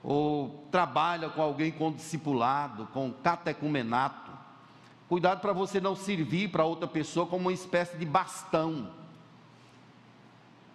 ou 0.04 0.68
trabalha 0.70 1.30
com 1.30 1.42
alguém 1.42 1.72
com 1.72 1.90
discipulado, 1.90 2.88
com 2.88 3.14
catecumenato. 3.14 4.32
Cuidado 5.08 5.40
para 5.40 5.54
você 5.54 5.80
não 5.80 5.96
servir 5.96 6.50
para 6.50 6.66
outra 6.66 6.88
pessoa 6.88 7.26
como 7.26 7.44
uma 7.44 7.54
espécie 7.54 7.96
de 7.96 8.06
bastão. 8.06 8.92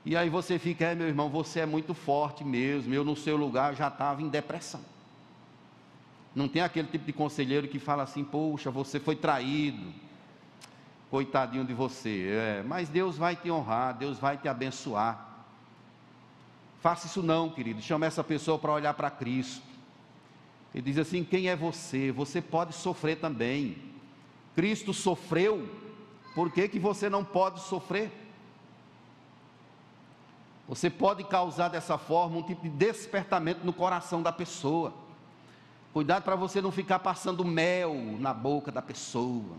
E 0.04 0.16
aí 0.16 0.28
você 0.28 0.58
fica, 0.58 0.86
é 0.86 0.94
meu 0.94 1.06
irmão, 1.06 1.28
você 1.28 1.60
é 1.60 1.66
muito 1.66 1.92
forte 1.92 2.44
mesmo, 2.44 2.94
eu 2.94 3.04
no 3.04 3.16
seu 3.16 3.36
lugar 3.36 3.74
já 3.74 3.88
estava 3.88 4.22
em 4.22 4.28
depressão. 4.28 4.80
Não 6.34 6.48
tem 6.48 6.62
aquele 6.62 6.88
tipo 6.88 7.04
de 7.04 7.12
conselheiro 7.12 7.68
que 7.68 7.78
fala 7.78 8.04
assim, 8.04 8.24
poxa, 8.24 8.70
você 8.70 9.00
foi 9.00 9.16
traído, 9.16 9.92
coitadinho 11.10 11.64
de 11.64 11.74
você. 11.74 12.28
É, 12.30 12.64
mas 12.66 12.88
Deus 12.88 13.16
vai 13.16 13.34
te 13.34 13.50
honrar, 13.50 13.96
Deus 13.96 14.18
vai 14.18 14.36
te 14.36 14.48
abençoar. 14.48 15.26
Faça 16.80 17.06
isso 17.06 17.22
não, 17.22 17.50
querido. 17.50 17.82
Chama 17.82 18.06
essa 18.06 18.22
pessoa 18.22 18.58
para 18.58 18.72
olhar 18.72 18.94
para 18.94 19.10
Cristo. 19.10 19.66
Ele 20.74 20.82
diz 20.82 20.98
assim: 20.98 21.24
quem 21.24 21.48
é 21.48 21.56
você? 21.56 22.12
Você 22.12 22.40
pode 22.40 22.72
sofrer 22.72 23.16
também. 23.16 23.76
Cristo 24.54 24.92
sofreu, 24.92 25.68
por 26.34 26.52
que, 26.52 26.68
que 26.68 26.78
você 26.78 27.08
não 27.08 27.24
pode 27.24 27.60
sofrer? 27.60 28.12
Você 30.68 30.90
pode 30.90 31.24
causar 31.24 31.68
dessa 31.68 31.96
forma 31.96 32.36
um 32.36 32.42
tipo 32.42 32.62
de 32.62 32.68
despertamento 32.68 33.64
no 33.64 33.72
coração 33.72 34.22
da 34.22 34.30
pessoa. 34.30 34.92
Cuidado 35.94 36.22
para 36.22 36.36
você 36.36 36.60
não 36.60 36.70
ficar 36.70 36.98
passando 36.98 37.42
mel 37.42 37.94
na 38.20 38.34
boca 38.34 38.70
da 38.70 38.82
pessoa. 38.82 39.56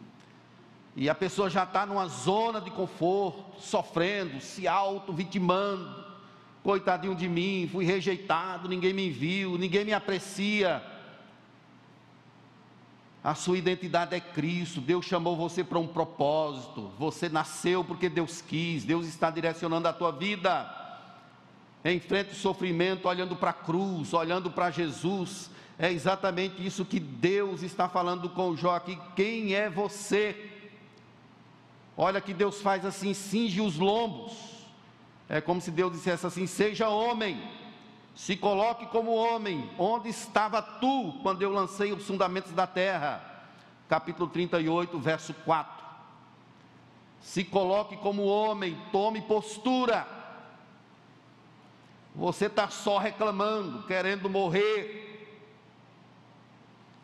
E 0.95 1.09
a 1.09 1.15
pessoa 1.15 1.49
já 1.49 1.63
está 1.63 1.83
numa 1.85 2.07
zona 2.07 2.61
de 2.61 2.69
conforto, 2.69 3.59
sofrendo, 3.59 4.39
se 4.39 4.67
auto-vitimando. 4.67 6.07
Coitadinho 6.61 7.15
de 7.15 7.27
mim, 7.27 7.67
fui 7.71 7.85
rejeitado, 7.85 8.69
ninguém 8.69 8.93
me 8.93 9.09
viu, 9.09 9.57
ninguém 9.57 9.85
me 9.85 9.93
aprecia. 9.93 10.83
A 13.23 13.33
sua 13.33 13.57
identidade 13.57 14.15
é 14.15 14.19
Cristo. 14.19 14.79
Deus 14.79 15.05
chamou 15.05 15.35
você 15.35 15.63
para 15.63 15.79
um 15.79 15.87
propósito. 15.87 16.91
Você 16.99 17.29
nasceu 17.29 17.83
porque 17.83 18.07
Deus 18.07 18.41
quis. 18.41 18.83
Deus 18.83 19.07
está 19.07 19.31
direcionando 19.31 19.87
a 19.87 19.93
tua 19.93 20.11
vida. 20.11 20.88
Enfrente 21.83 22.31
o 22.31 22.35
sofrimento 22.35 23.07
olhando 23.07 23.35
para 23.35 23.51
a 23.51 23.53
cruz, 23.53 24.13
olhando 24.13 24.51
para 24.51 24.69
Jesus. 24.71 25.49
É 25.77 25.91
exatamente 25.91 26.65
isso 26.65 26.83
que 26.83 26.99
Deus 26.99 27.63
está 27.63 27.87
falando 27.87 28.29
com 28.29 28.55
Jó 28.55 28.75
aqui. 28.75 28.99
Quem 29.15 29.53
é 29.53 29.69
você? 29.69 30.51
Olha 31.95 32.19
que 32.19 32.33
Deus 32.33 32.61
faz 32.61 32.85
assim, 32.85 33.13
cinge 33.13 33.61
os 33.61 33.77
lombos. 33.77 34.33
É 35.27 35.39
como 35.39 35.61
se 35.61 35.71
Deus 35.71 35.93
dissesse 35.93 36.25
assim: 36.25 36.47
seja 36.47 36.89
homem 36.89 37.41
se 38.19 38.35
coloque 38.35 38.85
como 38.87 39.15
homem, 39.15 39.69
onde 39.77 40.09
estava 40.09 40.61
tu 40.61 41.13
quando 41.23 41.41
eu 41.41 41.49
lancei 41.53 41.93
os 41.93 42.05
fundamentos 42.05 42.51
da 42.51 42.67
terra? 42.67 43.23
Capítulo 43.87 44.29
38, 44.29 44.99
verso 44.99 45.33
4. 45.33 45.85
Se 47.21 47.45
coloque 47.45 47.95
como 47.95 48.25
homem, 48.25 48.77
tome 48.91 49.21
postura. 49.21 50.05
Você 52.19 52.45
está 52.45 52.69
só 52.69 52.97
reclamando, 52.97 53.83
querendo 53.87 54.29
morrer, 54.29 55.27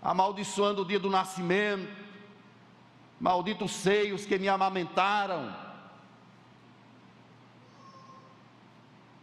amaldiçoando 0.01 0.83
o 0.83 0.85
dia 0.85 0.99
do 0.99 1.09
nascimento, 1.09 1.91
malditos 3.19 3.71
seios 3.71 4.25
que 4.25 4.37
me 4.37 4.47
amamentaram 4.47 5.65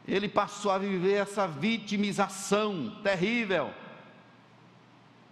ele 0.06 0.28
passou 0.28 0.70
a 0.70 0.78
viver 0.78 1.14
essa 1.14 1.46
vitimização 1.46 2.98
terrível. 3.02 3.72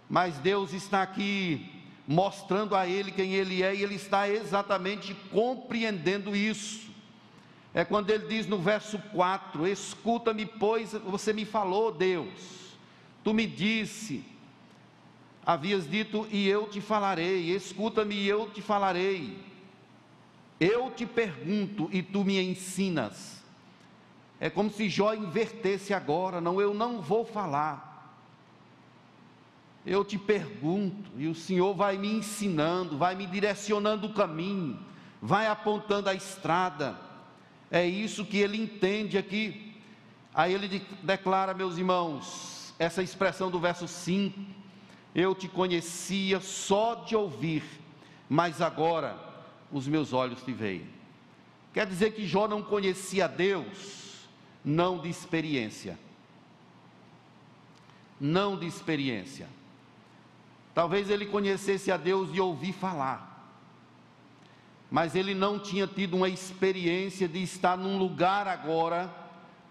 Mas 0.09 0.37
Deus 0.39 0.73
está 0.73 1.01
aqui 1.01 1.83
mostrando 2.07 2.75
a 2.75 2.87
ele 2.87 3.11
quem 3.11 3.33
ele 3.33 3.63
é 3.63 3.75
e 3.75 3.83
ele 3.83 3.95
está 3.95 4.29
exatamente 4.29 5.13
compreendendo 5.31 6.35
isso. 6.35 6.90
É 7.73 7.85
quando 7.85 8.09
ele 8.09 8.27
diz 8.27 8.47
no 8.47 8.57
verso 8.57 8.99
4: 9.13 9.67
Escuta-me, 9.67 10.45
pois 10.45 10.91
você 10.93 11.31
me 11.31 11.45
falou, 11.45 11.91
Deus, 11.91 12.77
tu 13.23 13.33
me 13.33 13.47
disse, 13.47 14.25
havias 15.45 15.89
dito, 15.89 16.27
e 16.31 16.47
eu 16.47 16.67
te 16.67 16.81
falarei, 16.81 17.55
escuta-me 17.55 18.15
e 18.15 18.27
eu 18.27 18.49
te 18.49 18.61
falarei. 18.61 19.37
Eu 20.59 20.91
te 20.91 21.05
pergunto 21.05 21.89
e 21.91 22.03
tu 22.03 22.23
me 22.23 22.39
ensinas. 22.39 23.41
É 24.39 24.49
como 24.49 24.69
se 24.69 24.89
Jó 24.89 25.13
invertesse 25.13 25.93
agora, 25.93 26.41
não, 26.41 26.59
eu 26.59 26.73
não 26.73 27.01
vou 27.01 27.25
falar. 27.25 27.89
Eu 29.85 30.05
te 30.05 30.17
pergunto, 30.17 31.09
e 31.17 31.27
o 31.27 31.33
Senhor 31.33 31.73
vai 31.73 31.97
me 31.97 32.11
ensinando, 32.11 32.97
vai 32.97 33.15
me 33.15 33.25
direcionando 33.25 34.07
o 34.07 34.13
caminho, 34.13 34.79
vai 35.21 35.47
apontando 35.47 36.09
a 36.09 36.13
estrada. 36.13 36.95
É 37.71 37.85
isso 37.85 38.25
que 38.25 38.37
ele 38.37 38.61
entende 38.61 39.17
aqui. 39.17 39.73
Aí 40.33 40.53
ele 40.53 40.85
declara, 41.01 41.53
meus 41.53 41.77
irmãos, 41.77 42.73
essa 42.77 43.01
expressão 43.01 43.49
do 43.49 43.59
verso 43.59 43.87
5: 43.87 44.37
Eu 45.15 45.33
te 45.33 45.47
conhecia 45.47 46.41
só 46.41 46.95
de 46.95 47.15
ouvir, 47.15 47.63
mas 48.27 48.61
agora 48.61 49.17
os 49.71 49.87
meus 49.87 50.11
olhos 50.11 50.43
te 50.43 50.51
veem. 50.51 50.85
Quer 51.73 51.87
dizer 51.87 52.13
que 52.13 52.27
Jó 52.27 52.47
não 52.47 52.61
conhecia 52.61 53.27
Deus, 53.27 54.27
não 54.63 54.99
de 54.99 55.09
experiência. 55.09 55.97
Não 58.19 58.57
de 58.57 58.67
experiência. 58.67 59.47
Talvez 60.73 61.09
ele 61.09 61.25
conhecesse 61.25 61.91
a 61.91 61.97
Deus 61.97 62.31
de 62.31 62.39
ouvir 62.39 62.73
falar, 62.73 63.30
mas 64.91 65.15
ele 65.15 65.33
não 65.33 65.57
tinha 65.57 65.87
tido 65.87 66.17
uma 66.17 66.29
experiência 66.29 67.27
de 67.27 67.41
estar 67.41 67.75
num 67.75 67.97
lugar 67.97 68.47
agora 68.47 69.09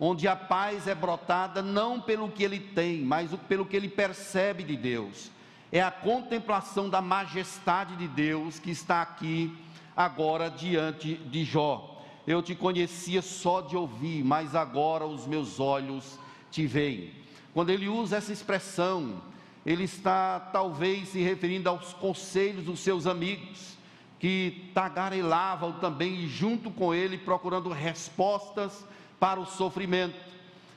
onde 0.00 0.26
a 0.26 0.34
paz 0.34 0.88
é 0.88 0.94
brotada 0.94 1.60
não 1.60 2.00
pelo 2.00 2.30
que 2.30 2.42
ele 2.42 2.58
tem, 2.58 3.02
mas 3.02 3.30
pelo 3.46 3.66
que 3.66 3.76
ele 3.76 3.88
percebe 3.88 4.64
de 4.64 4.76
Deus. 4.76 5.30
É 5.70 5.80
a 5.80 5.90
contemplação 5.90 6.88
da 6.88 7.02
majestade 7.02 7.94
de 7.96 8.08
Deus 8.08 8.58
que 8.58 8.70
está 8.70 9.02
aqui 9.02 9.54
agora 9.94 10.48
diante 10.50 11.14
de 11.14 11.44
Jó 11.44 11.90
eu 12.26 12.42
te 12.42 12.54
conhecia 12.54 13.22
só 13.22 13.60
de 13.60 13.76
ouvir, 13.76 14.24
mas 14.24 14.54
agora 14.54 15.06
os 15.06 15.26
meus 15.26 15.58
olhos 15.58 16.18
te 16.50 16.66
veem. 16.66 17.12
Quando 17.52 17.70
ele 17.70 17.88
usa 17.88 18.16
essa 18.16 18.32
expressão, 18.32 19.20
ele 19.64 19.84
está 19.84 20.38
talvez 20.38 21.08
se 21.08 21.20
referindo 21.20 21.68
aos 21.68 21.92
conselhos 21.94 22.64
dos 22.64 22.80
seus 22.80 23.06
amigos, 23.06 23.76
que 24.20 24.70
tagarelavam 24.72 25.72
também 25.72 26.28
junto 26.28 26.70
com 26.70 26.94
ele, 26.94 27.18
procurando 27.18 27.70
respostas 27.70 28.86
para 29.18 29.40
o 29.40 29.46
sofrimento. 29.46 30.14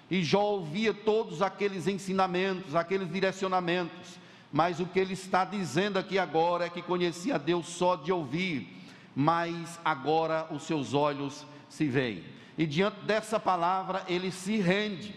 E 0.09 0.23
Jó 0.23 0.41
ouvia 0.41 0.93
todos 0.93 1.43
aqueles 1.43 1.85
ensinamentos, 1.85 2.73
aqueles 2.73 3.11
direcionamentos, 3.11 4.17
mas 4.51 4.79
o 4.79 4.87
que 4.87 4.99
ele 4.99 5.13
está 5.13 5.45
dizendo 5.45 5.99
aqui 5.99 6.17
agora 6.17 6.65
é 6.65 6.69
que 6.69 6.81
conhecia 6.81 7.37
Deus 7.37 7.67
só 7.67 7.95
de 7.95 8.11
ouvir 8.11 8.81
mas 9.15 9.79
agora 9.83 10.47
os 10.51 10.63
seus 10.63 10.93
olhos 10.93 11.45
se 11.69 11.85
veem. 11.85 12.23
E 12.57 12.65
diante 12.65 12.99
dessa 13.01 13.39
palavra, 13.39 14.03
ele 14.07 14.31
se 14.31 14.57
rende, 14.57 15.15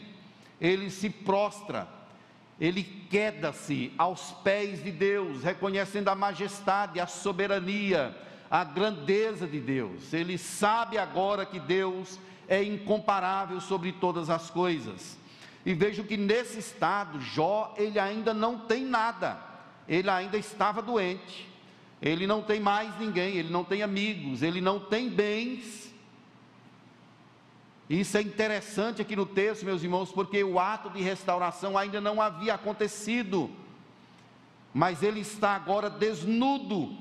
ele 0.60 0.90
se 0.90 1.10
prostra, 1.10 1.88
ele 2.60 2.82
queda-se 2.82 3.92
aos 3.98 4.32
pés 4.44 4.82
de 4.82 4.90
Deus, 4.90 5.42
reconhecendo 5.42 6.08
a 6.08 6.14
majestade, 6.14 7.00
a 7.00 7.06
soberania, 7.06 8.16
a 8.50 8.64
grandeza 8.64 9.46
de 9.46 9.60
Deus. 9.60 10.12
Ele 10.12 10.38
sabe 10.38 10.98
agora 10.98 11.44
que 11.44 11.60
Deus 11.60 12.18
é 12.48 12.62
incomparável 12.62 13.60
sobre 13.60 13.92
todas 13.92 14.30
as 14.30 14.50
coisas. 14.50 15.18
E 15.64 15.74
vejo 15.74 16.04
que 16.04 16.16
nesse 16.16 16.58
estado, 16.58 17.20
Jó, 17.20 17.74
ele 17.76 17.98
ainda 17.98 18.32
não 18.32 18.58
tem 18.58 18.84
nada, 18.84 19.38
ele 19.88 20.08
ainda 20.08 20.38
estava 20.38 20.80
doente 20.80 21.56
ele 22.00 22.26
não 22.26 22.42
tem 22.42 22.60
mais 22.60 22.98
ninguém, 22.98 23.36
ele 23.36 23.50
não 23.50 23.64
tem 23.64 23.82
amigos, 23.82 24.42
ele 24.42 24.60
não 24.60 24.78
tem 24.78 25.08
bens. 25.08 25.85
Isso 27.88 28.18
é 28.18 28.20
interessante 28.20 29.00
aqui 29.00 29.14
no 29.14 29.24
texto, 29.24 29.64
meus 29.64 29.82
irmãos, 29.82 30.10
porque 30.10 30.42
o 30.42 30.58
ato 30.58 30.90
de 30.90 31.00
restauração 31.00 31.78
ainda 31.78 32.00
não 32.00 32.20
havia 32.20 32.54
acontecido, 32.54 33.48
mas 34.74 35.02
ele 35.02 35.20
está 35.20 35.50
agora 35.54 35.88
desnudo, 35.88 36.96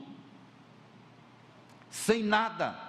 sem 1.89 2.23
nada. 2.23 2.79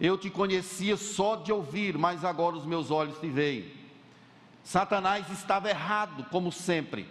Eu 0.00 0.18
te 0.18 0.28
conhecia 0.28 0.96
só 0.96 1.36
de 1.36 1.52
ouvir, 1.52 1.96
mas 1.96 2.24
agora 2.24 2.56
os 2.56 2.66
meus 2.66 2.90
olhos 2.90 3.18
te 3.18 3.28
veem. 3.28 3.72
Satanás 4.64 5.30
estava 5.30 5.70
errado, 5.70 6.26
como 6.30 6.50
sempre. 6.50 7.08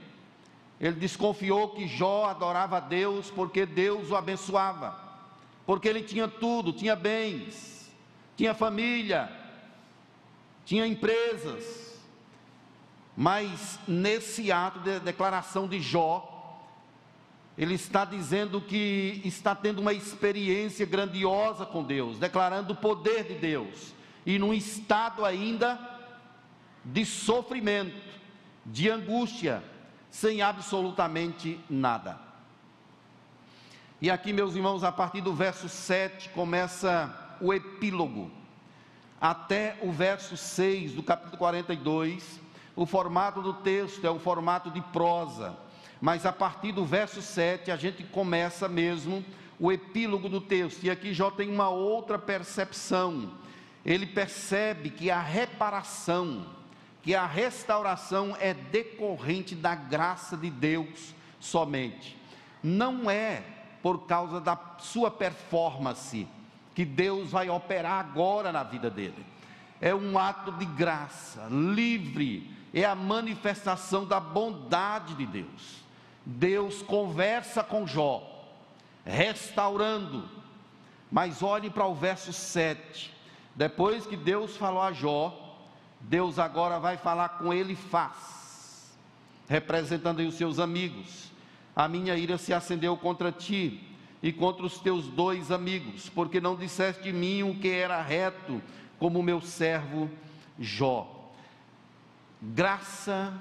Ele 0.81 0.95
desconfiou 0.95 1.69
que 1.69 1.87
Jó 1.87 2.25
adorava 2.25 2.77
a 2.77 2.81
Deus 2.81 3.31
porque 3.31 3.65
Deus 3.65 4.11
o 4.11 4.17
abençoava, 4.17 4.99
porque 5.65 5.87
ele 5.87 6.03
tinha 6.03 6.27
tudo, 6.27 6.73
tinha 6.73 6.93
bens, 6.93 7.89
tinha 8.35 8.53
família, 8.53 9.42
tinha 10.65 10.87
empresas. 10.87 12.01
Mas 13.15 13.79
nesse 13.87 14.51
ato 14.51 14.79
de 14.79 14.99
declaração 14.99 15.67
de 15.67 15.79
Jó, 15.79 16.29
ele 17.57 17.75
está 17.75 18.03
dizendo 18.03 18.59
que 18.59 19.21
está 19.23 19.53
tendo 19.53 19.79
uma 19.79 19.93
experiência 19.93 20.85
grandiosa 20.85 21.65
com 21.65 21.83
Deus, 21.83 22.17
declarando 22.17 22.73
o 22.73 22.75
poder 22.75 23.25
de 23.25 23.35
Deus, 23.35 23.93
e 24.25 24.39
num 24.39 24.53
estado 24.53 25.23
ainda 25.23 25.79
de 26.83 27.05
sofrimento, 27.05 28.19
de 28.65 28.89
angústia, 28.89 29.63
sem 30.09 30.41
absolutamente 30.41 31.59
nada. 31.69 32.19
E 34.01 34.09
aqui, 34.09 34.33
meus 34.33 34.55
irmãos, 34.55 34.83
a 34.83 34.91
partir 34.91 35.21
do 35.21 35.33
verso 35.33 35.69
7 35.69 36.29
começa 36.29 37.37
o 37.39 37.53
epílogo, 37.53 38.31
até 39.23 39.79
o 39.81 39.91
verso 39.91 40.35
6 40.35 40.91
do 40.91 41.01
capítulo 41.01 41.37
42. 41.37 42.41
O 42.75 42.85
formato 42.85 43.41
do 43.41 43.53
texto 43.53 44.05
é 44.05 44.09
o 44.11 44.19
formato 44.19 44.69
de 44.69 44.81
prosa 44.81 45.57
mas 46.03 46.25
a 46.25 46.33
partir 46.33 46.73
do 46.73 46.83
verso 46.83 47.21
7 47.21 47.71
a 47.71 47.77
gente 47.77 48.03
começa 48.03 48.67
mesmo 48.67 49.23
o 49.57 49.71
epílogo 49.71 50.27
do 50.27 50.41
texto, 50.41 50.83
e 50.83 50.91
aqui 50.91 51.13
Jó 51.13 51.31
tem 51.31 51.49
uma 51.49 51.69
outra 51.69 52.19
percepção. 52.19 53.31
Ele 53.85 54.05
percebe 54.05 54.89
que 54.89 55.09
a 55.09 55.21
reparação, 55.21 56.45
que 57.01 57.15
a 57.15 57.25
restauração 57.25 58.35
é 58.37 58.53
decorrente 58.53 59.55
da 59.55 59.75
graça 59.75 60.35
de 60.35 60.49
Deus 60.49 61.15
somente. 61.39 62.17
Não 62.61 63.09
é 63.09 63.41
por 63.81 63.99
causa 64.05 64.41
da 64.41 64.59
sua 64.79 65.09
performance 65.09 66.27
que 66.73 66.83
Deus 66.83 67.31
vai 67.31 67.49
operar 67.49 67.99
agora 67.99 68.51
na 68.51 68.63
vida 68.63 68.89
dele. 68.89 69.25
É 69.79 69.93
um 69.93 70.17
ato 70.17 70.51
de 70.53 70.65
graça, 70.65 71.47
livre, 71.49 72.49
é 72.73 72.85
a 72.85 72.95
manifestação 72.95 74.05
da 74.05 74.19
bondade 74.19 75.13
de 75.15 75.25
Deus. 75.25 75.83
Deus 76.25 76.81
conversa 76.81 77.63
com 77.63 77.85
Jó, 77.85 78.49
restaurando. 79.05 80.27
Mas 81.11 81.43
olhe 81.43 81.69
para 81.69 81.85
o 81.85 81.93
verso 81.93 82.33
7. 82.33 83.13
Depois 83.55 84.05
que 84.07 84.17
Deus 84.17 84.57
falou 84.57 84.81
a 84.81 84.91
Jó, 84.91 85.59
Deus 85.99 86.39
agora 86.39 86.79
vai 86.79 86.97
falar 86.97 87.29
com 87.29 87.53
ele 87.53 87.75
faz, 87.75 88.95
representando 89.47 90.19
aí 90.19 90.27
os 90.27 90.35
seus 90.35 90.59
amigos. 90.59 91.31
A 91.75 91.87
minha 91.87 92.15
ira 92.15 92.37
se 92.37 92.53
acendeu 92.53 92.97
contra 92.97 93.31
ti 93.31 93.92
e 94.23 94.31
contra 94.31 94.65
os 94.65 94.79
teus 94.79 95.05
dois 95.07 95.51
amigos, 95.51 96.07
porque 96.07 96.39
não 96.39 96.55
disseste 96.55 97.03
de 97.03 97.11
mim 97.11 97.43
o 97.43 97.59
que 97.59 97.67
era 97.67 98.01
reto, 98.01 98.61
como 98.97 99.19
o 99.19 99.23
meu 99.23 99.41
servo 99.41 100.09
Jó. 100.57 101.29
Graça 102.41 103.33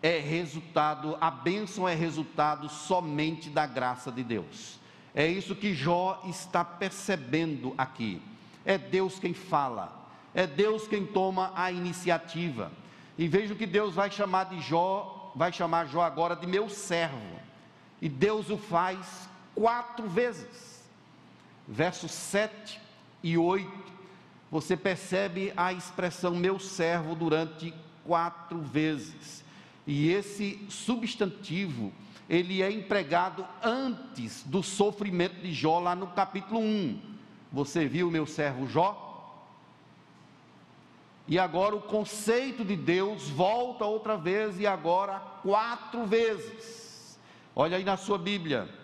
é 0.00 0.20
resultado, 0.20 1.18
a 1.20 1.28
bênção 1.28 1.88
é 1.88 1.94
resultado 1.94 2.68
somente 2.68 3.50
da 3.50 3.66
graça 3.66 4.12
de 4.12 4.22
Deus. 4.22 4.78
É 5.12 5.26
isso 5.26 5.56
que 5.56 5.74
Jó 5.74 6.22
está 6.24 6.64
percebendo 6.64 7.74
aqui. 7.76 8.22
É 8.64 8.78
Deus 8.78 9.18
quem 9.18 9.34
fala, 9.34 10.08
é 10.32 10.46
Deus 10.46 10.86
quem 10.86 11.04
toma 11.04 11.50
a 11.56 11.72
iniciativa. 11.72 12.70
E 13.16 13.26
veja 13.26 13.56
que 13.56 13.66
Deus 13.66 13.92
vai 13.92 14.08
chamar 14.08 14.44
de 14.44 14.60
Jó, 14.60 15.32
vai 15.34 15.52
chamar 15.52 15.88
Jó 15.88 16.02
agora 16.02 16.36
de 16.36 16.46
meu 16.46 16.68
servo. 16.68 17.40
E 18.00 18.08
Deus 18.08 18.48
o 18.50 18.56
faz 18.56 19.28
quatro 19.58 20.06
vezes. 20.08 20.84
Versos 21.66 22.12
7 22.12 22.80
e 23.22 23.36
8, 23.36 23.68
você 24.50 24.76
percebe 24.76 25.52
a 25.56 25.72
expressão 25.72 26.36
meu 26.36 26.60
servo 26.60 27.16
durante 27.16 27.74
quatro 28.04 28.60
vezes. 28.62 29.44
E 29.86 30.10
esse 30.10 30.64
substantivo, 30.70 31.92
ele 32.30 32.62
é 32.62 32.70
empregado 32.70 33.44
antes 33.62 34.44
do 34.44 34.62
sofrimento 34.62 35.42
de 35.42 35.52
Jó, 35.52 35.80
lá 35.80 35.94
no 35.94 36.06
capítulo 36.06 36.60
1. 36.60 37.00
Você 37.52 37.86
viu 37.86 38.10
meu 38.10 38.26
servo 38.26 38.66
Jó? 38.68 39.04
E 41.26 41.38
agora 41.38 41.74
o 41.74 41.82
conceito 41.82 42.64
de 42.64 42.76
Deus 42.76 43.28
volta 43.28 43.84
outra 43.84 44.16
vez, 44.16 44.58
e 44.60 44.66
agora 44.66 45.18
quatro 45.42 46.06
vezes. 46.06 47.18
Olha 47.54 47.76
aí 47.76 47.84
na 47.84 47.96
sua 47.96 48.16
Bíblia. 48.16 48.77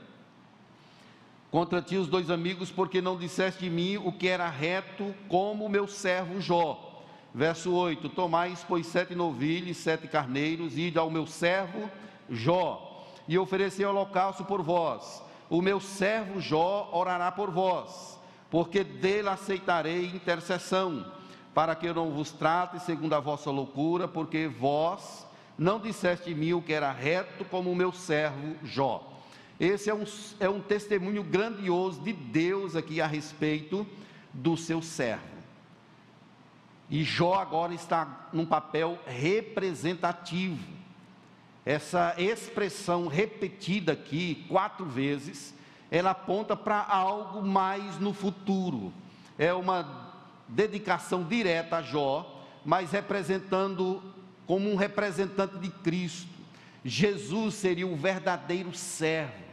Contra 1.54 1.80
ti 1.80 1.96
os 1.96 2.08
dois 2.08 2.30
amigos, 2.30 2.72
porque 2.72 3.00
não 3.00 3.16
disseste 3.16 3.60
de 3.60 3.70
mim 3.70 3.96
o 3.96 4.10
que 4.10 4.26
era 4.26 4.48
reto, 4.48 5.14
como 5.28 5.68
meu 5.68 5.86
servo 5.86 6.40
Jó 6.40 6.90
Verso 7.32 7.72
8: 7.72 8.08
Tomais, 8.08 8.66
pois, 8.66 8.88
sete 8.88 9.14
novilhos, 9.14 9.76
sete 9.76 10.08
carneiros, 10.08 10.76
e 10.76 10.88
ide 10.88 10.98
ao 10.98 11.08
meu 11.08 11.28
servo 11.28 11.88
Jó, 12.28 13.06
e 13.28 13.38
oferecei 13.38 13.86
holocausto 13.86 14.44
por 14.44 14.62
vós. 14.62 15.22
O 15.48 15.62
meu 15.62 15.78
servo 15.78 16.40
Jó 16.40 16.90
orará 16.92 17.30
por 17.30 17.52
vós, 17.52 18.18
porque 18.50 18.82
dele 18.82 19.28
aceitarei 19.28 20.06
intercessão, 20.06 21.06
para 21.54 21.76
que 21.76 21.86
eu 21.86 21.94
não 21.94 22.10
vos 22.10 22.32
trate 22.32 22.80
segundo 22.80 23.14
a 23.14 23.20
vossa 23.20 23.52
loucura, 23.52 24.08
porque 24.08 24.48
vós 24.48 25.24
não 25.56 25.78
disseste 25.78 26.30
de 26.30 26.34
mim 26.34 26.52
o 26.52 26.60
que 26.60 26.72
era 26.72 26.90
reto, 26.90 27.44
como 27.44 27.70
o 27.70 27.76
meu 27.76 27.92
servo 27.92 28.56
Jó. 28.64 29.13
Esse 29.58 29.88
é 29.88 29.94
um, 29.94 30.04
é 30.40 30.48
um 30.48 30.60
testemunho 30.60 31.22
grandioso 31.22 32.00
de 32.00 32.12
Deus 32.12 32.74
aqui 32.74 33.00
a 33.00 33.06
respeito 33.06 33.86
do 34.32 34.56
seu 34.56 34.82
servo. 34.82 35.34
E 36.90 37.02
Jó 37.02 37.34
agora 37.34 37.72
está 37.72 38.28
num 38.32 38.44
papel 38.44 38.98
representativo. 39.06 40.74
Essa 41.64 42.14
expressão 42.18 43.06
repetida 43.06 43.92
aqui 43.92 44.44
quatro 44.48 44.84
vezes, 44.84 45.54
ela 45.90 46.10
aponta 46.10 46.56
para 46.56 46.82
algo 46.82 47.42
mais 47.42 47.98
no 47.98 48.12
futuro. 48.12 48.92
É 49.38 49.52
uma 49.54 50.12
dedicação 50.46 51.24
direta 51.24 51.76
a 51.76 51.82
Jó, 51.82 52.44
mas 52.64 52.90
representando 52.90 54.02
como 54.46 54.70
um 54.70 54.76
representante 54.76 55.58
de 55.58 55.70
Cristo. 55.70 56.28
Jesus 56.84 57.54
seria 57.54 57.86
o 57.86 57.96
verdadeiro 57.96 58.74
servo, 58.74 59.43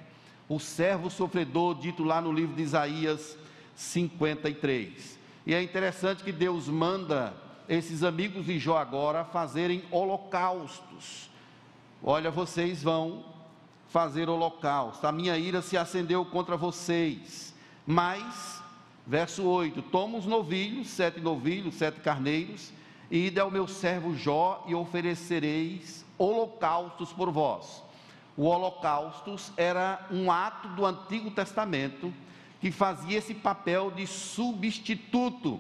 o 0.54 0.60
servo 0.60 1.10
sofredor, 1.10 1.76
dito 1.76 2.04
lá 2.04 2.20
no 2.20 2.30
livro 2.30 2.54
de 2.54 2.62
Isaías 2.62 3.38
53. 3.74 5.18
E 5.46 5.54
é 5.54 5.64
interessante 5.64 6.26
que 6.26 6.32
Deus 6.34 6.68
manda 6.68 7.34
esses 7.70 8.04
amigos 8.04 8.46
de 8.46 8.60
Jó 8.60 8.78
agora 8.78 9.24
fazerem 9.24 9.82
holocaustos. 9.90 11.30
Olha, 12.04 12.30
vocês 12.30 12.84
vão 12.84 13.24
fazer 13.88 14.28
holocausto. 14.28 15.08
A 15.08 15.12
minha 15.14 15.38
ira 15.38 15.62
se 15.62 15.78
acendeu 15.78 16.26
contra 16.26 16.58
vocês. 16.58 17.56
Mas, 17.88 18.62
verso 19.08 19.44
8: 19.44 19.82
Toma 19.84 20.18
os 20.18 20.26
novilhos, 20.26 20.90
sete 20.90 21.22
novilhos, 21.22 21.76
sete 21.76 22.02
carneiros, 22.02 22.74
e 23.10 23.28
ide 23.28 23.40
ao 23.40 23.50
meu 23.50 23.70
servo 23.70 24.14
Jó 24.18 24.66
e 24.68 24.76
oferecereis 24.76 26.06
holocaustos 26.18 27.14
por 27.14 27.32
vós. 27.32 27.90
O 28.38 28.46
holocaustos 28.46 29.52
era 29.58 30.08
um 30.10 30.32
ato 30.32 30.70
do 30.70 30.86
Antigo 30.86 31.30
Testamento 31.32 32.14
que 32.60 32.72
fazia 32.72 33.18
esse 33.18 33.34
papel 33.34 33.92
de 33.92 34.06
substituto. 34.06 35.60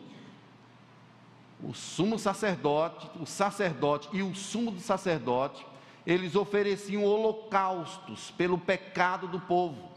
O 1.63 1.73
sumo 1.73 2.17
sacerdote, 2.17 3.09
o 3.19 3.25
sacerdote 3.25 4.09
e 4.13 4.21
o 4.21 4.33
sumo 4.33 4.71
do 4.71 4.79
sacerdote, 4.79 5.65
eles 6.05 6.35
ofereciam 6.35 7.03
holocaustos 7.03 8.31
pelo 8.31 8.57
pecado 8.57 9.27
do 9.27 9.39
povo. 9.39 9.91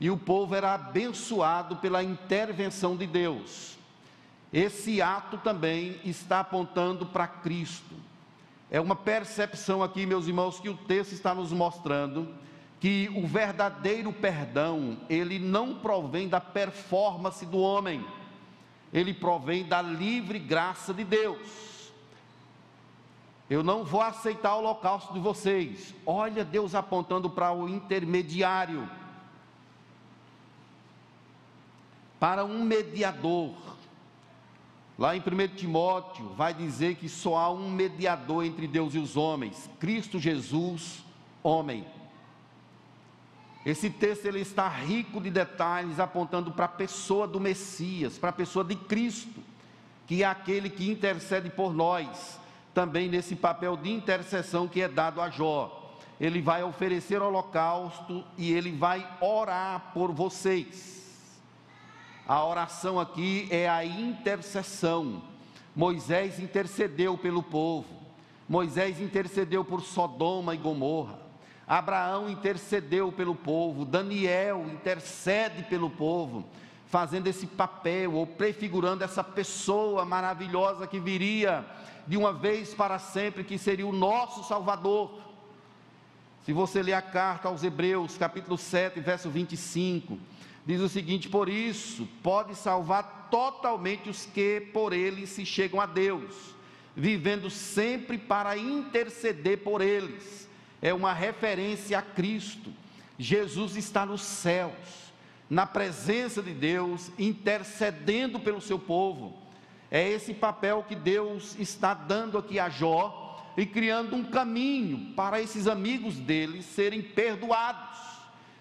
E 0.00 0.10
o 0.10 0.16
povo 0.16 0.54
era 0.54 0.74
abençoado 0.74 1.76
pela 1.76 2.02
intervenção 2.02 2.96
de 2.96 3.06
Deus. 3.06 3.76
Esse 4.52 5.02
ato 5.02 5.38
também 5.38 6.00
está 6.04 6.40
apontando 6.40 7.04
para 7.04 7.26
Cristo. 7.26 7.94
É 8.70 8.80
uma 8.80 8.94
percepção 8.94 9.82
aqui, 9.82 10.04
meus 10.04 10.26
irmãos, 10.26 10.60
que 10.60 10.68
o 10.68 10.76
texto 10.76 11.12
está 11.12 11.34
nos 11.34 11.52
mostrando 11.52 12.28
que 12.80 13.10
o 13.16 13.26
verdadeiro 13.26 14.12
perdão, 14.12 14.98
ele 15.08 15.38
não 15.38 15.74
provém 15.74 16.28
da 16.28 16.40
performance 16.40 17.44
do 17.44 17.58
homem, 17.58 18.04
ele 18.92 19.12
provém 19.12 19.64
da 19.64 19.82
livre 19.82 20.38
graça 20.38 20.94
de 20.94 21.02
Deus. 21.02 21.68
Eu 23.50 23.62
não 23.62 23.84
vou 23.84 24.02
aceitar 24.02 24.54
o 24.54 24.58
holocausto 24.58 25.12
de 25.12 25.18
vocês. 25.18 25.94
Olha 26.04 26.44
Deus 26.44 26.74
apontando 26.74 27.30
para 27.30 27.50
o 27.52 27.68
intermediário, 27.68 28.88
para 32.20 32.44
um 32.44 32.62
mediador. 32.62 33.54
Lá 34.98 35.16
em 35.16 35.20
1 35.20 35.54
Timóteo 35.54 36.30
vai 36.36 36.52
dizer 36.52 36.96
que 36.96 37.08
só 37.08 37.36
há 37.36 37.50
um 37.50 37.70
mediador 37.70 38.44
entre 38.44 38.66
Deus 38.66 38.96
e 38.96 38.98
os 38.98 39.16
homens, 39.16 39.70
Cristo 39.78 40.18
Jesus, 40.18 41.04
homem. 41.40 41.86
Esse 43.64 43.90
texto 43.90 44.26
ele 44.26 44.40
está 44.40 44.68
rico 44.68 45.20
de 45.20 45.30
detalhes 45.30 46.00
apontando 46.00 46.50
para 46.50 46.64
a 46.64 46.68
pessoa 46.68 47.28
do 47.28 47.38
Messias, 47.38 48.18
para 48.18 48.30
a 48.30 48.32
pessoa 48.32 48.64
de 48.64 48.74
Cristo, 48.74 49.40
que 50.04 50.24
é 50.24 50.26
aquele 50.26 50.68
que 50.68 50.90
intercede 50.90 51.48
por 51.48 51.72
nós, 51.72 52.40
também 52.74 53.08
nesse 53.08 53.36
papel 53.36 53.76
de 53.76 53.92
intercessão 53.92 54.66
que 54.66 54.80
é 54.80 54.88
dado 54.88 55.20
a 55.20 55.30
Jó. 55.30 55.94
Ele 56.20 56.42
vai 56.42 56.64
oferecer 56.64 57.22
holocausto 57.22 58.24
e 58.36 58.52
ele 58.52 58.72
vai 58.72 59.08
orar 59.20 59.92
por 59.94 60.10
vocês. 60.10 61.07
A 62.28 62.44
oração 62.44 63.00
aqui 63.00 63.48
é 63.50 63.66
a 63.66 63.82
intercessão. 63.82 65.22
Moisés 65.74 66.38
intercedeu 66.38 67.16
pelo 67.16 67.42
povo. 67.42 67.88
Moisés 68.46 69.00
intercedeu 69.00 69.64
por 69.64 69.80
Sodoma 69.80 70.54
e 70.54 70.58
Gomorra. 70.58 71.18
Abraão 71.66 72.28
intercedeu 72.28 73.10
pelo 73.10 73.34
povo, 73.34 73.84
Daniel 73.84 74.66
intercede 74.68 75.62
pelo 75.64 75.88
povo, 75.90 76.44
fazendo 76.86 77.26
esse 77.26 77.46
papel 77.46 78.14
ou 78.14 78.26
prefigurando 78.26 79.04
essa 79.04 79.22
pessoa 79.24 80.04
maravilhosa 80.04 80.86
que 80.86 80.98
viria 80.98 81.64
de 82.06 82.16
uma 82.16 82.32
vez 82.32 82.74
para 82.74 82.98
sempre, 82.98 83.44
que 83.44 83.58
seria 83.58 83.86
o 83.86 83.92
nosso 83.92 84.44
Salvador. 84.44 85.20
Se 86.44 86.52
você 86.54 86.82
ler 86.82 86.94
a 86.94 87.02
carta 87.02 87.48
aos 87.48 87.62
Hebreus, 87.62 88.16
capítulo 88.16 88.56
7, 88.56 89.00
verso 89.00 89.28
25, 89.28 90.18
diz 90.68 90.80
o 90.80 90.88
seguinte: 90.88 91.28
Por 91.28 91.48
isso 91.48 92.06
pode 92.22 92.54
salvar 92.54 93.26
totalmente 93.28 94.08
os 94.08 94.24
que 94.24 94.60
por 94.72 94.92
ele 94.92 95.26
se 95.26 95.44
chegam 95.44 95.80
a 95.80 95.86
Deus, 95.86 96.54
vivendo 96.94 97.50
sempre 97.50 98.16
para 98.16 98.56
interceder 98.56 99.64
por 99.64 99.80
eles 99.80 100.46
é 100.80 100.94
uma 100.94 101.12
referência 101.12 101.98
a 101.98 102.02
Cristo. 102.02 102.72
Jesus 103.18 103.76
está 103.76 104.06
nos 104.06 104.22
céus, 104.22 105.12
na 105.50 105.66
presença 105.66 106.42
de 106.42 106.54
Deus, 106.54 107.10
intercedendo 107.18 108.38
pelo 108.38 108.60
seu 108.60 108.78
povo. 108.78 109.36
É 109.90 110.06
esse 110.08 110.34
papel 110.34 110.84
que 110.86 110.94
Deus 110.94 111.56
está 111.58 111.94
dando 111.94 112.38
aqui 112.38 112.58
a 112.58 112.68
Jó 112.68 113.44
e 113.56 113.66
criando 113.66 114.14
um 114.14 114.24
caminho 114.24 115.14
para 115.14 115.40
esses 115.40 115.66
amigos 115.66 116.14
dele 116.16 116.62
serem 116.62 117.02
perdoados, 117.02 117.98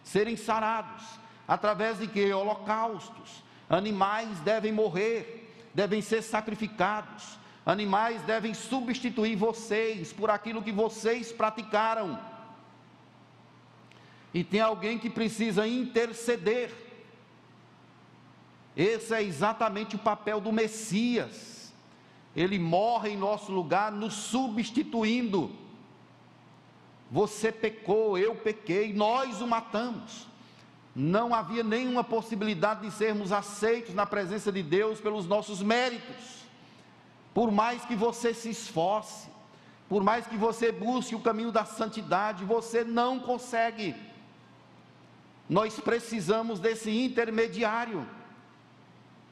serem 0.03 0.35
sarados, 0.35 1.03
através 1.47 1.99
de 1.99 2.07
que? 2.07 2.33
Holocaustos. 2.33 3.43
Animais 3.69 4.39
devem 4.41 4.71
morrer, 4.71 5.69
devem 5.73 6.01
ser 6.01 6.21
sacrificados 6.21 7.37
Animais 7.67 8.21
devem 8.21 8.53
substituir 8.53 9.35
vocês 9.35 10.13
por 10.13 10.29
aquilo 10.29 10.63
que 10.63 10.71
vocês 10.71 11.33
praticaram. 11.33 12.17
E 14.33 14.41
tem 14.41 14.61
alguém 14.61 14.97
que 14.97 15.09
precisa 15.09 15.67
interceder. 15.67 16.73
Esse 18.73 19.13
é 19.13 19.21
exatamente 19.21 19.97
o 19.97 19.99
papel 19.99 20.39
do 20.39 20.49
Messias. 20.49 21.73
Ele 22.33 22.57
morre 22.57 23.09
em 23.09 23.17
nosso 23.17 23.51
lugar, 23.51 23.91
nos 23.91 24.13
substituindo. 24.13 25.53
Você 27.11 27.51
pecou, 27.51 28.17
eu 28.17 28.33
pequei, 28.33 28.93
nós 28.93 29.41
o 29.41 29.47
matamos. 29.47 30.25
Não 30.99 31.31
havia 31.31 31.63
nenhuma 31.63 32.03
possibilidade 32.03 32.81
de 32.81 32.89
sermos 32.91 33.31
aceitos 33.31 33.93
na 33.93 34.03
presença 34.03 34.51
de 34.51 34.63
Deus 34.63 34.99
pelos 34.99 35.27
nossos 35.27 35.61
méritos. 35.61 36.41
Por 37.35 37.51
mais 37.51 37.85
que 37.85 37.95
você 37.95 38.33
se 38.33 38.49
esforce, 38.49 39.29
por 39.87 40.03
mais 40.03 40.25
que 40.25 40.35
você 40.35 40.71
busque 40.71 41.13
o 41.13 41.19
caminho 41.19 41.51
da 41.51 41.65
santidade, 41.65 42.43
você 42.43 42.83
não 42.83 43.19
consegue. 43.19 43.95
Nós 45.47 45.79
precisamos 45.79 46.59
desse 46.59 46.89
intermediário. 46.89 48.03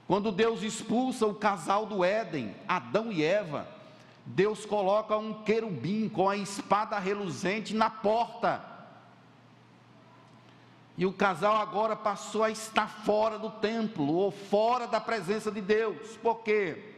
Quando 0.07 0.31
Deus 0.31 0.61
expulsa 0.61 1.25
o 1.25 1.33
casal 1.33 1.87
do 1.87 2.05
Éden, 2.05 2.55
Adão 2.67 3.11
e 3.11 3.23
Eva, 3.23 3.67
Deus 4.23 4.67
coloca 4.67 5.17
um 5.17 5.41
querubim 5.41 6.09
com 6.09 6.29
a 6.29 6.37
espada 6.37 6.99
reluzente 6.99 7.73
na 7.73 7.89
porta. 7.89 8.74
E 10.97 11.05
o 11.05 11.13
casal 11.13 11.57
agora 11.57 11.95
passou 11.95 12.43
a 12.43 12.49
estar 12.49 12.87
fora 12.87 13.37
do 13.37 13.49
templo 13.49 14.13
ou 14.13 14.31
fora 14.31 14.87
da 14.87 14.99
presença 15.01 15.51
de 15.51 15.61
Deus. 15.61 16.17
Por 16.17 16.37
quê? 16.37 16.95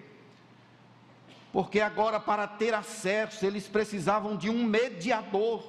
porque 1.58 1.80
agora 1.80 2.20
para 2.20 2.46
ter 2.48 2.72
acesso 2.74 3.44
eles 3.44 3.68
precisavam 3.68 4.36
de 4.36 4.48
um 4.48 4.64
mediador. 4.64 5.64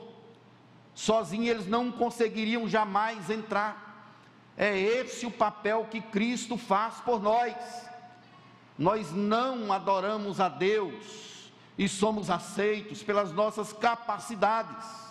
Sozinhos 0.95 1.49
eles 1.49 1.67
não 1.67 1.91
conseguiriam 1.91 2.69
jamais 2.69 3.31
entrar. 3.31 4.12
É 4.55 4.79
esse 4.79 5.25
o 5.25 5.31
papel 5.31 5.87
que 5.91 6.03
Cristo 6.03 6.59
faz 6.59 6.97
por 6.97 7.23
nós. 7.23 7.55
Nós 8.77 9.12
não 9.12 9.73
adoramos 9.73 10.41
a 10.41 10.51
Deus 10.51 11.51
e 11.79 11.88
somos 11.88 12.29
aceitos 12.29 13.03
pelas 13.03 13.33
nossas 13.33 13.73
capacidades. 13.73 15.08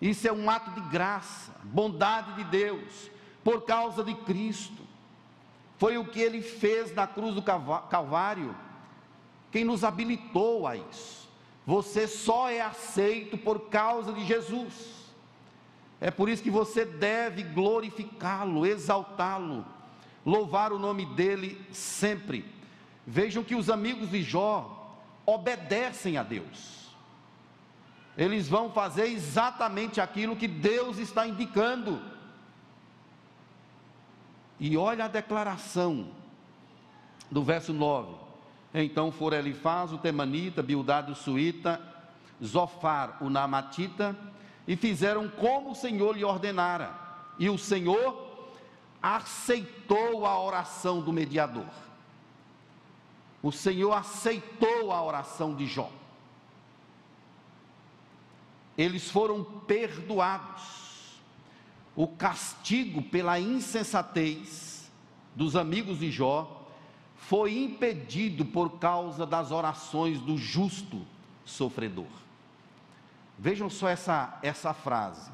Isso 0.00 0.28
é 0.28 0.32
um 0.32 0.48
ato 0.50 0.70
de 0.72 0.80
graça, 0.88 1.52
bondade 1.64 2.34
de 2.34 2.44
Deus, 2.44 3.10
por 3.42 3.62
causa 3.62 4.04
de 4.04 4.14
Cristo. 4.14 4.82
Foi 5.78 5.98
o 5.98 6.04
que 6.04 6.20
ele 6.20 6.42
fez 6.42 6.94
na 6.94 7.06
cruz 7.06 7.34
do 7.34 7.42
Calvário 7.42 8.54
quem 9.50 9.64
nos 9.64 9.84
habilitou 9.84 10.66
a 10.66 10.76
isso. 10.76 11.28
Você 11.66 12.06
só 12.06 12.48
é 12.50 12.60
aceito 12.60 13.36
por 13.38 13.68
causa 13.68 14.12
de 14.12 14.24
Jesus. 14.24 14.96
É 16.00 16.10
por 16.10 16.28
isso 16.28 16.42
que 16.42 16.50
você 16.50 16.84
deve 16.84 17.42
glorificá-lo, 17.42 18.66
exaltá-lo, 18.66 19.64
louvar 20.24 20.72
o 20.72 20.78
nome 20.78 21.06
dele 21.06 21.60
sempre. 21.72 22.44
Vejam 23.06 23.42
que 23.42 23.54
os 23.54 23.70
amigos 23.70 24.10
de 24.10 24.22
Jó 24.22 24.98
obedecem 25.24 26.18
a 26.18 26.22
Deus. 26.22 26.85
Eles 28.16 28.48
vão 28.48 28.70
fazer 28.70 29.06
exatamente 29.06 30.00
aquilo 30.00 30.36
que 30.36 30.48
Deus 30.48 30.98
está 30.98 31.26
indicando. 31.26 32.00
E 34.58 34.76
olha 34.76 35.04
a 35.04 35.08
declaração 35.08 36.08
do 37.30 37.42
verso 37.42 37.72
9: 37.74 38.14
então 38.72 39.12
foram 39.12 39.38
Elifaz, 39.38 39.92
o 39.92 39.98
Temanita, 39.98 40.62
Bildade, 40.62 41.12
o 41.12 41.14
Suíta, 41.14 41.80
Zofar, 42.42 43.18
o 43.22 43.30
Namatita, 43.30 44.16
e 44.66 44.76
fizeram 44.76 45.28
como 45.28 45.70
o 45.70 45.74
Senhor 45.74 46.16
lhe 46.16 46.24
ordenara. 46.24 46.94
E 47.38 47.48
o 47.48 47.58
Senhor 47.58 48.26
aceitou 49.02 50.26
a 50.26 50.42
oração 50.42 51.00
do 51.00 51.12
mediador. 51.12 51.68
O 53.42 53.52
Senhor 53.52 53.92
aceitou 53.92 54.90
a 54.90 55.02
oração 55.02 55.54
de 55.54 55.66
Jó. 55.66 55.90
Eles 58.76 59.10
foram 59.10 59.42
perdoados. 59.44 61.20
O 61.94 62.06
castigo 62.06 63.02
pela 63.02 63.40
insensatez 63.40 64.90
dos 65.34 65.56
amigos 65.56 66.00
de 66.00 66.10
Jó 66.10 66.66
foi 67.16 67.58
impedido 67.58 68.44
por 68.44 68.78
causa 68.78 69.26
das 69.26 69.50
orações 69.50 70.20
do 70.20 70.36
justo 70.36 71.04
sofredor. 71.44 72.06
Vejam 73.38 73.68
só 73.68 73.88
essa, 73.88 74.38
essa 74.42 74.72
frase. 74.72 75.30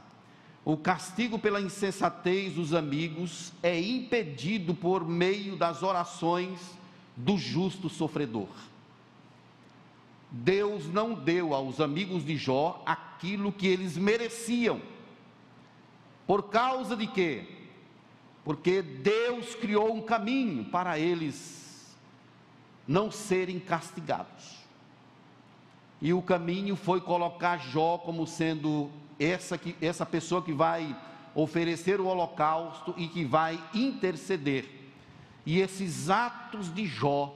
O 0.64 0.76
castigo 0.76 1.38
pela 1.38 1.60
insensatez 1.60 2.54
dos 2.54 2.72
amigos 2.72 3.52
é 3.62 3.80
impedido 3.80 4.74
por 4.74 5.06
meio 5.06 5.56
das 5.56 5.82
orações 5.82 6.60
do 7.16 7.36
justo 7.36 7.88
sofredor. 7.88 8.48
Deus 10.30 10.86
não 10.86 11.14
deu 11.14 11.52
aos 11.52 11.80
amigos 11.80 12.24
de 12.24 12.36
Jó 12.36 12.82
aquilo 13.22 13.52
que 13.52 13.68
eles 13.68 13.96
mereciam. 13.96 14.82
Por 16.26 16.50
causa 16.50 16.96
de 16.96 17.06
quê? 17.06 17.46
Porque 18.44 18.82
Deus 18.82 19.54
criou 19.54 19.94
um 19.94 20.02
caminho 20.02 20.64
para 20.64 20.98
eles 20.98 21.96
não 22.86 23.12
serem 23.12 23.60
castigados. 23.60 24.58
E 26.00 26.12
o 26.12 26.20
caminho 26.20 26.74
foi 26.74 27.00
colocar 27.00 27.58
Jó 27.58 27.96
como 27.96 28.26
sendo 28.26 28.90
essa, 29.20 29.56
que, 29.56 29.76
essa 29.80 30.04
pessoa 30.04 30.42
que 30.42 30.52
vai 30.52 30.96
oferecer 31.32 32.00
o 32.00 32.06
holocausto 32.06 32.92
e 32.96 33.06
que 33.06 33.24
vai 33.24 33.62
interceder. 33.72 34.68
E 35.46 35.60
esses 35.60 36.10
atos 36.10 36.74
de 36.74 36.86
Jó 36.86 37.32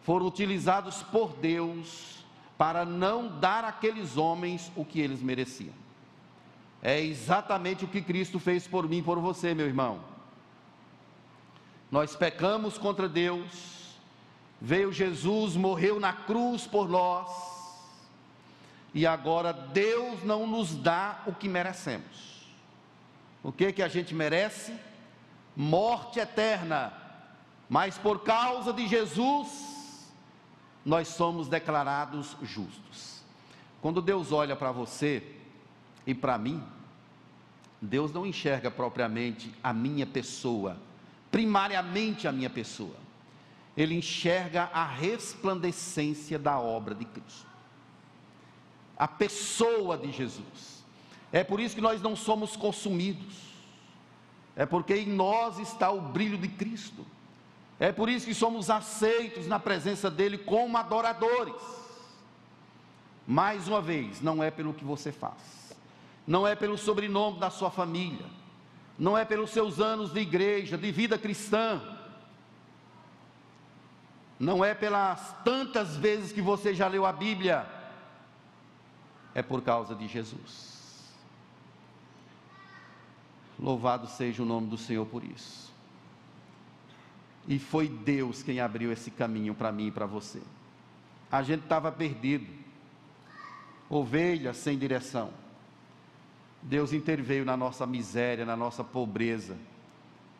foram 0.00 0.26
utilizados 0.26 1.02
por 1.02 1.34
Deus 1.34 2.13
para 2.56 2.84
não 2.84 3.38
dar 3.38 3.64
àqueles 3.64 4.16
homens 4.16 4.70
o 4.76 4.84
que 4.84 5.00
eles 5.00 5.20
mereciam. 5.20 5.74
É 6.82 7.00
exatamente 7.00 7.84
o 7.84 7.88
que 7.88 8.02
Cristo 8.02 8.38
fez 8.38 8.66
por 8.66 8.88
mim 8.88 8.98
e 8.98 9.02
por 9.02 9.18
você, 9.18 9.54
meu 9.54 9.66
irmão. 9.66 10.00
Nós 11.90 12.14
pecamos 12.14 12.76
contra 12.76 13.08
Deus, 13.08 13.96
veio 14.60 14.92
Jesus, 14.92 15.56
morreu 15.56 15.98
na 15.98 16.12
cruz 16.12 16.66
por 16.66 16.88
nós, 16.88 17.30
e 18.92 19.06
agora 19.06 19.52
Deus 19.52 20.22
não 20.22 20.46
nos 20.46 20.74
dá 20.74 21.22
o 21.26 21.32
que 21.32 21.48
merecemos. 21.48 22.46
O 23.42 23.50
que 23.50 23.72
que 23.72 23.82
a 23.82 23.88
gente 23.88 24.14
merece? 24.14 24.74
Morte 25.56 26.20
eterna. 26.20 26.92
Mas 27.68 27.98
por 27.98 28.22
causa 28.22 28.72
de 28.72 28.86
Jesus, 28.86 29.73
nós 30.84 31.08
somos 31.08 31.48
declarados 31.48 32.36
justos. 32.42 33.22
Quando 33.80 34.02
Deus 34.02 34.32
olha 34.32 34.54
para 34.54 34.72
você 34.72 35.22
e 36.06 36.14
para 36.14 36.36
mim, 36.38 36.62
Deus 37.80 38.12
não 38.12 38.26
enxerga 38.26 38.70
propriamente 38.70 39.52
a 39.62 39.72
minha 39.72 40.06
pessoa, 40.06 40.76
primariamente 41.30 42.26
a 42.26 42.32
minha 42.32 42.50
pessoa. 42.50 42.96
Ele 43.76 43.94
enxerga 43.94 44.70
a 44.72 44.84
resplandecência 44.86 46.38
da 46.38 46.58
obra 46.58 46.94
de 46.94 47.04
Cristo. 47.04 47.46
A 48.96 49.08
pessoa 49.08 49.98
de 49.98 50.12
Jesus. 50.12 50.84
É 51.32 51.42
por 51.42 51.58
isso 51.58 51.74
que 51.74 51.80
nós 51.80 52.00
não 52.00 52.14
somos 52.14 52.56
consumidos. 52.56 53.34
É 54.54 54.64
porque 54.64 54.94
em 54.94 55.08
nós 55.08 55.58
está 55.58 55.90
o 55.90 56.00
brilho 56.00 56.38
de 56.38 56.48
Cristo. 56.48 57.04
É 57.78 57.90
por 57.90 58.08
isso 58.08 58.26
que 58.26 58.34
somos 58.34 58.70
aceitos 58.70 59.46
na 59.46 59.58
presença 59.58 60.10
dele 60.10 60.38
como 60.38 60.76
adoradores. 60.76 61.60
Mais 63.26 63.66
uma 63.66 63.80
vez, 63.80 64.20
não 64.20 64.42
é 64.42 64.50
pelo 64.50 64.74
que 64.74 64.84
você 64.84 65.10
faz, 65.10 65.74
não 66.26 66.46
é 66.46 66.54
pelo 66.54 66.76
sobrenome 66.76 67.40
da 67.40 67.50
sua 67.50 67.70
família, 67.70 68.26
não 68.98 69.16
é 69.16 69.24
pelos 69.24 69.50
seus 69.50 69.80
anos 69.80 70.12
de 70.12 70.20
igreja, 70.20 70.76
de 70.76 70.92
vida 70.92 71.18
cristã, 71.18 71.80
não 74.38 74.64
é 74.64 74.74
pelas 74.74 75.34
tantas 75.42 75.96
vezes 75.96 76.32
que 76.32 76.42
você 76.42 76.74
já 76.74 76.86
leu 76.86 77.06
a 77.06 77.12
Bíblia, 77.12 77.66
é 79.34 79.42
por 79.42 79.62
causa 79.62 79.94
de 79.94 80.06
Jesus. 80.06 80.74
Louvado 83.58 84.06
seja 84.06 84.42
o 84.42 84.46
nome 84.46 84.68
do 84.68 84.76
Senhor 84.76 85.06
por 85.06 85.24
isso. 85.24 85.73
E 87.46 87.58
foi 87.58 87.88
Deus 87.88 88.42
quem 88.42 88.60
abriu 88.60 88.90
esse 88.90 89.10
caminho 89.10 89.54
para 89.54 89.70
mim 89.70 89.88
e 89.88 89.90
para 89.90 90.06
você. 90.06 90.40
A 91.30 91.42
gente 91.42 91.64
estava 91.64 91.92
perdido, 91.92 92.46
ovelha 93.88 94.54
sem 94.54 94.78
direção. 94.78 95.30
Deus 96.62 96.92
interveio 96.92 97.44
na 97.44 97.56
nossa 97.56 97.86
miséria, 97.86 98.46
na 98.46 98.56
nossa 98.56 98.82
pobreza, 98.82 99.56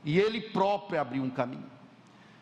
e 0.04 0.18
Ele 0.18 0.40
próprio 0.40 1.00
abriu 1.00 1.22
um 1.22 1.30
caminho. 1.30 1.74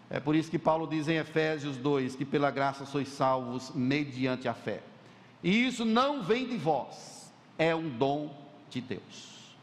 É 0.08 0.20
por 0.20 0.36
isso 0.36 0.50
que 0.50 0.58
Paulo 0.58 0.86
diz 0.86 1.08
em 1.08 1.16
Efésios 1.16 1.76
2 1.78 2.14
que 2.14 2.24
pela 2.24 2.50
graça 2.50 2.84
sois 2.84 3.08
salvos 3.08 3.72
mediante 3.74 4.46
a 4.46 4.54
fé. 4.54 4.82
E 5.42 5.66
isso 5.66 5.84
não 5.84 6.22
vem 6.22 6.46
de 6.46 6.56
vós, 6.56 7.32
é 7.58 7.74
um 7.74 7.88
dom 7.88 8.36
de 8.70 8.80
Deus. 8.80 9.56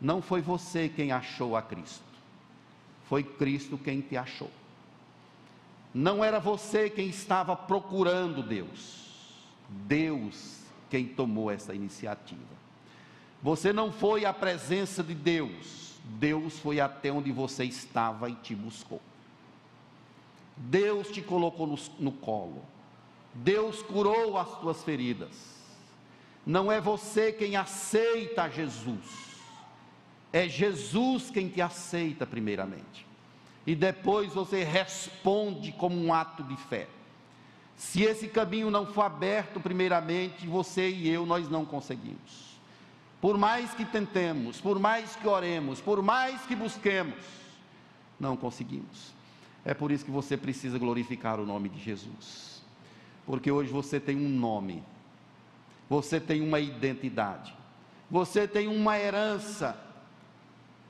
Não 0.00 0.20
foi 0.20 0.40
você 0.40 0.88
quem 0.88 1.10
achou 1.10 1.56
a 1.56 1.62
Cristo, 1.62 2.04
foi 3.08 3.22
Cristo 3.22 3.78
quem 3.78 4.00
te 4.00 4.16
achou. 4.16 4.50
Não 5.94 6.22
era 6.22 6.38
você 6.38 6.90
quem 6.90 7.08
estava 7.08 7.56
procurando 7.56 8.42
Deus, 8.42 9.32
Deus 9.68 10.60
quem 10.90 11.06
tomou 11.06 11.50
essa 11.50 11.74
iniciativa. 11.74 12.56
Você 13.42 13.72
não 13.72 13.92
foi 13.92 14.24
à 14.24 14.32
presença 14.32 15.02
de 15.02 15.14
Deus, 15.14 15.94
Deus 16.04 16.58
foi 16.58 16.80
até 16.80 17.10
onde 17.10 17.32
você 17.32 17.64
estava 17.64 18.28
e 18.28 18.34
te 18.34 18.54
buscou. 18.54 19.00
Deus 20.56 21.08
te 21.08 21.20
colocou 21.20 21.66
no, 21.66 21.78
no 21.98 22.12
colo, 22.12 22.64
Deus 23.32 23.82
curou 23.82 24.36
as 24.38 24.58
tuas 24.60 24.82
feridas. 24.82 25.54
Não 26.44 26.70
é 26.70 26.80
você 26.80 27.32
quem 27.32 27.56
aceita 27.56 28.48
Jesus, 28.48 29.35
é 30.36 30.46
Jesus 30.50 31.30
quem 31.30 31.48
te 31.48 31.62
aceita 31.62 32.26
primeiramente. 32.26 33.06
E 33.66 33.74
depois 33.74 34.34
você 34.34 34.62
responde 34.62 35.72
como 35.72 35.96
um 35.96 36.12
ato 36.12 36.42
de 36.42 36.54
fé. 36.56 36.88
Se 37.74 38.02
esse 38.02 38.28
caminho 38.28 38.70
não 38.70 38.86
for 38.86 39.02
aberto 39.02 39.58
primeiramente, 39.58 40.46
você 40.46 40.90
e 40.90 41.08
eu 41.08 41.24
nós 41.24 41.48
não 41.48 41.64
conseguimos. 41.64 42.58
Por 43.18 43.38
mais 43.38 43.72
que 43.72 43.86
tentemos, 43.86 44.60
por 44.60 44.78
mais 44.78 45.16
que 45.16 45.26
oremos, 45.26 45.80
por 45.80 46.02
mais 46.02 46.42
que 46.42 46.54
busquemos, 46.54 47.24
não 48.20 48.36
conseguimos. 48.36 49.14
É 49.64 49.72
por 49.72 49.90
isso 49.90 50.04
que 50.04 50.10
você 50.10 50.36
precisa 50.36 50.78
glorificar 50.78 51.40
o 51.40 51.46
nome 51.46 51.70
de 51.70 51.80
Jesus. 51.80 52.62
Porque 53.24 53.50
hoje 53.50 53.72
você 53.72 53.98
tem 53.98 54.18
um 54.18 54.28
nome. 54.28 54.82
Você 55.88 56.20
tem 56.20 56.42
uma 56.42 56.60
identidade. 56.60 57.54
Você 58.10 58.46
tem 58.46 58.68
uma 58.68 58.98
herança 58.98 59.85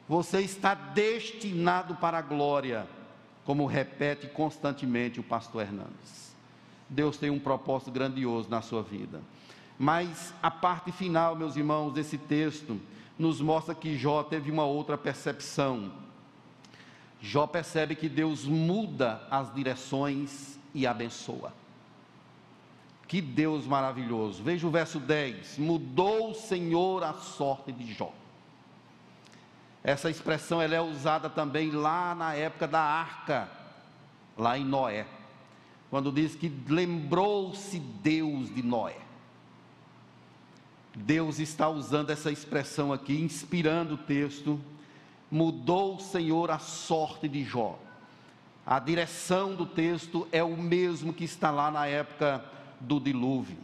você 0.08 0.40
está 0.40 0.74
destinado 0.74 1.96
para 1.96 2.18
a 2.18 2.22
glória, 2.22 2.86
como 3.44 3.66
repete 3.66 4.28
constantemente 4.28 5.20
o 5.20 5.24
pastor 5.24 5.62
Hernandes. 5.62 6.34
Deus 6.88 7.16
tem 7.16 7.30
um 7.30 7.38
propósito 7.38 7.90
grandioso 7.90 8.48
na 8.48 8.62
sua 8.62 8.82
vida. 8.82 9.20
Mas 9.78 10.32
a 10.42 10.50
parte 10.50 10.92
final, 10.92 11.34
meus 11.34 11.56
irmãos, 11.56 11.92
desse 11.92 12.16
texto 12.16 12.80
nos 13.18 13.40
mostra 13.40 13.74
que 13.74 13.96
Jó 13.96 14.22
teve 14.22 14.50
uma 14.50 14.64
outra 14.64 14.96
percepção. 14.96 15.92
Jó 17.20 17.46
percebe 17.46 17.94
que 17.94 18.08
Deus 18.08 18.44
muda 18.44 19.26
as 19.30 19.52
direções 19.52 20.58
e 20.74 20.86
abençoa. 20.86 21.52
Que 23.08 23.20
Deus 23.20 23.66
maravilhoso. 23.66 24.42
Veja 24.42 24.66
o 24.66 24.70
verso 24.70 25.00
10: 25.00 25.58
Mudou 25.58 26.30
o 26.30 26.34
Senhor 26.34 27.02
a 27.02 27.14
sorte 27.14 27.72
de 27.72 27.92
Jó. 27.92 28.12
Essa 29.86 30.10
expressão 30.10 30.60
ela 30.60 30.74
é 30.74 30.80
usada 30.80 31.30
também 31.30 31.70
lá 31.70 32.12
na 32.12 32.34
época 32.34 32.66
da 32.66 32.80
arca, 32.80 33.48
lá 34.36 34.58
em 34.58 34.64
Noé, 34.64 35.06
quando 35.88 36.10
diz 36.10 36.34
que 36.34 36.48
lembrou-se 36.68 37.78
Deus 37.78 38.52
de 38.52 38.64
Noé. 38.64 38.98
Deus 40.92 41.38
está 41.38 41.68
usando 41.68 42.10
essa 42.10 42.32
expressão 42.32 42.92
aqui, 42.92 43.20
inspirando 43.20 43.94
o 43.94 43.98
texto. 43.98 44.60
Mudou 45.30 45.94
o 45.94 46.00
Senhor 46.00 46.50
a 46.50 46.58
sorte 46.58 47.28
de 47.28 47.44
Jó. 47.44 47.78
A 48.66 48.80
direção 48.80 49.54
do 49.54 49.64
texto 49.64 50.26
é 50.32 50.42
o 50.42 50.56
mesmo 50.56 51.12
que 51.12 51.22
está 51.22 51.52
lá 51.52 51.70
na 51.70 51.86
época 51.86 52.44
do 52.80 52.98
dilúvio. 52.98 53.56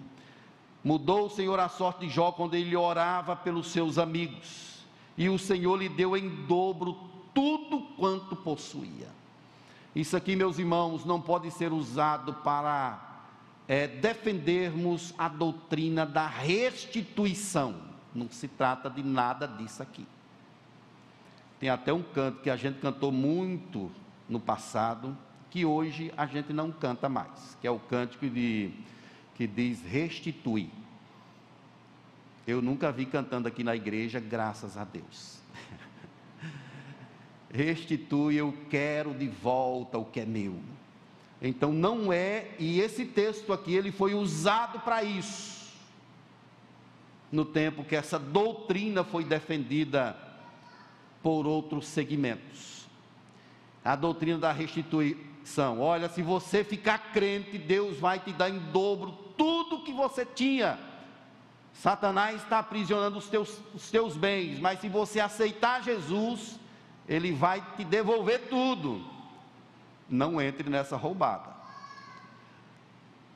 Mudou 0.85 1.27
o 1.27 1.31
Senhor 1.31 1.59
a 1.59 1.69
sorte 1.69 2.07
de 2.07 2.13
Jó 2.13 2.31
quando 2.31 2.55
ele 2.55 2.77
orava 2.77 3.35
pelos 3.35 3.73
seus 3.73 3.99
amigos 3.99 4.72
e 5.17 5.29
o 5.29 5.39
Senhor 5.39 5.77
lhe 5.77 5.89
deu 5.89 6.17
em 6.17 6.29
dobro 6.47 6.97
tudo 7.35 7.81
quanto 7.97 8.37
possuía. 8.37 9.09
Isso 9.95 10.17
aqui, 10.17 10.35
meus 10.35 10.59
irmãos, 10.59 11.05
não 11.05 11.21
pode 11.21 11.51
ser 11.51 11.73
usado 11.73 12.35
para 12.35 13.13
é, 13.69 13.87
defendermos 13.87 15.15
a 15.19 15.29
doutrina 15.29 16.07
da 16.07 16.27
restituição. 16.27 17.75
Não 18.15 18.29
se 18.29 18.49
trata 18.49 18.89
de 18.89 19.03
nada 19.03 19.47
disso 19.47 19.83
aqui. 19.83 20.07
Tem 21.61 21.69
até 21.69 21.93
um 21.93 22.03
canto 22.03 22.41
que 22.41 22.51
a 22.51 22.57
gente 22.57 22.81
cantou 22.81 23.13
muito 23.13 23.91
no 24.29 24.41
passado, 24.41 25.17
que 25.51 25.65
hoje 25.65 26.13
a 26.17 26.27
gente 26.27 26.53
não 26.53 26.73
canta 26.73 27.09
mais, 27.09 27.57
que 27.61 27.67
é 27.67 27.71
o 27.71 27.79
cântico 27.79 28.29
de, 28.29 28.71
que 29.35 29.47
diz 29.47 29.83
restitui. 29.83 30.71
Eu 32.47 32.61
nunca 32.61 32.91
vi 32.91 33.07
cantando 33.07 33.47
aqui 33.47 33.63
na 33.63 33.77
igreja, 33.77 34.19
graças 34.19 34.77
a 34.77 34.85
Deus. 34.85 35.39
Restitui, 37.53 38.37
eu 38.37 38.53
quero 38.69 39.15
de 39.15 39.29
volta 39.29 39.97
o 39.97 40.05
que 40.05 40.21
é 40.21 40.27
meu. 40.27 40.59
Então 41.41 41.73
não 41.73 42.13
é, 42.13 42.51
e 42.59 42.81
esse 42.81 43.05
texto 43.05 43.53
aqui 43.53 43.75
ele 43.75 43.93
foi 43.93 44.15
usado 44.15 44.81
para 44.81 45.03
isso. 45.03 45.73
No 47.31 47.45
tempo 47.45 47.85
que 47.85 47.97
essa 47.97 48.19
doutrina 48.19 49.05
foi 49.05 49.25
defendida 49.25 50.17
por 51.23 51.47
outros 51.47 51.87
segmentos. 51.87 52.87
A 53.85 53.97
doutrina 53.97 54.39
da 54.39 54.53
restituição. 54.53 55.81
Olha, 55.81 56.09
se 56.09 56.23
você 56.23 56.63
ficar 56.63 57.13
crente, 57.13 57.57
Deus 57.57 57.99
vai 57.99 58.19
te 58.19 58.33
dar 58.33 58.51
em 58.51 58.59
dobro 58.71 59.13
tudo 59.37 59.83
que 59.83 59.93
você 59.93 60.27
tinha. 60.27 60.79
Satanás 61.73 62.43
está 62.43 62.59
aprisionando 62.59 63.19
os 63.19 63.29
teus, 63.29 63.61
os 63.75 63.91
teus 63.91 64.17
bens, 64.17 64.59
mas 64.61 64.81
se 64.81 64.89
você 64.89 65.21
aceitar 65.21 65.83
Jesus, 65.83 66.59
ele 67.09 67.33
vai 67.33 67.65
te 67.77 67.85
devolver 67.85 68.49
tudo. 68.49 69.05
Não 70.09 70.41
entre 70.41 70.69
nessa 70.69 70.97
roubada. 70.97 71.51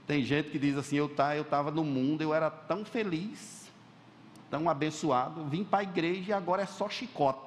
Tem 0.07 0.23
gente 0.23 0.51
que 0.51 0.59
diz 0.59 0.77
assim: 0.77 0.97
eu 0.97 1.09
tá, 1.09 1.37
estava 1.37 1.71
no 1.71 1.83
mundo, 1.83 2.23
eu 2.23 2.33
era 2.33 2.51
tão 2.51 2.85
feliz, 2.85 3.71
tão 4.51 4.69
abençoado, 4.69 5.45
vim 5.47 5.65
para 5.65 5.81
a 5.81 5.83
igreja 5.83 6.31
e 6.31 6.33
agora 6.33 6.63
é 6.63 6.67
só 6.67 6.89
chicote, 6.89 7.41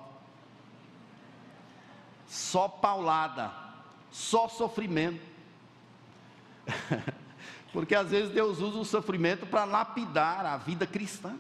só 2.28 2.68
paulada, 2.68 3.52
só 4.12 4.48
sofrimento. 4.50 5.22
Porque 7.72 7.94
às 7.94 8.12
vezes 8.12 8.32
Deus 8.32 8.60
usa 8.60 8.80
o 8.80 8.86
sofrimento 8.86 9.46
para 9.46 9.66
lapidar 9.66 10.46
a 10.46 10.58
vida 10.58 10.88
cristã. 10.88 11.36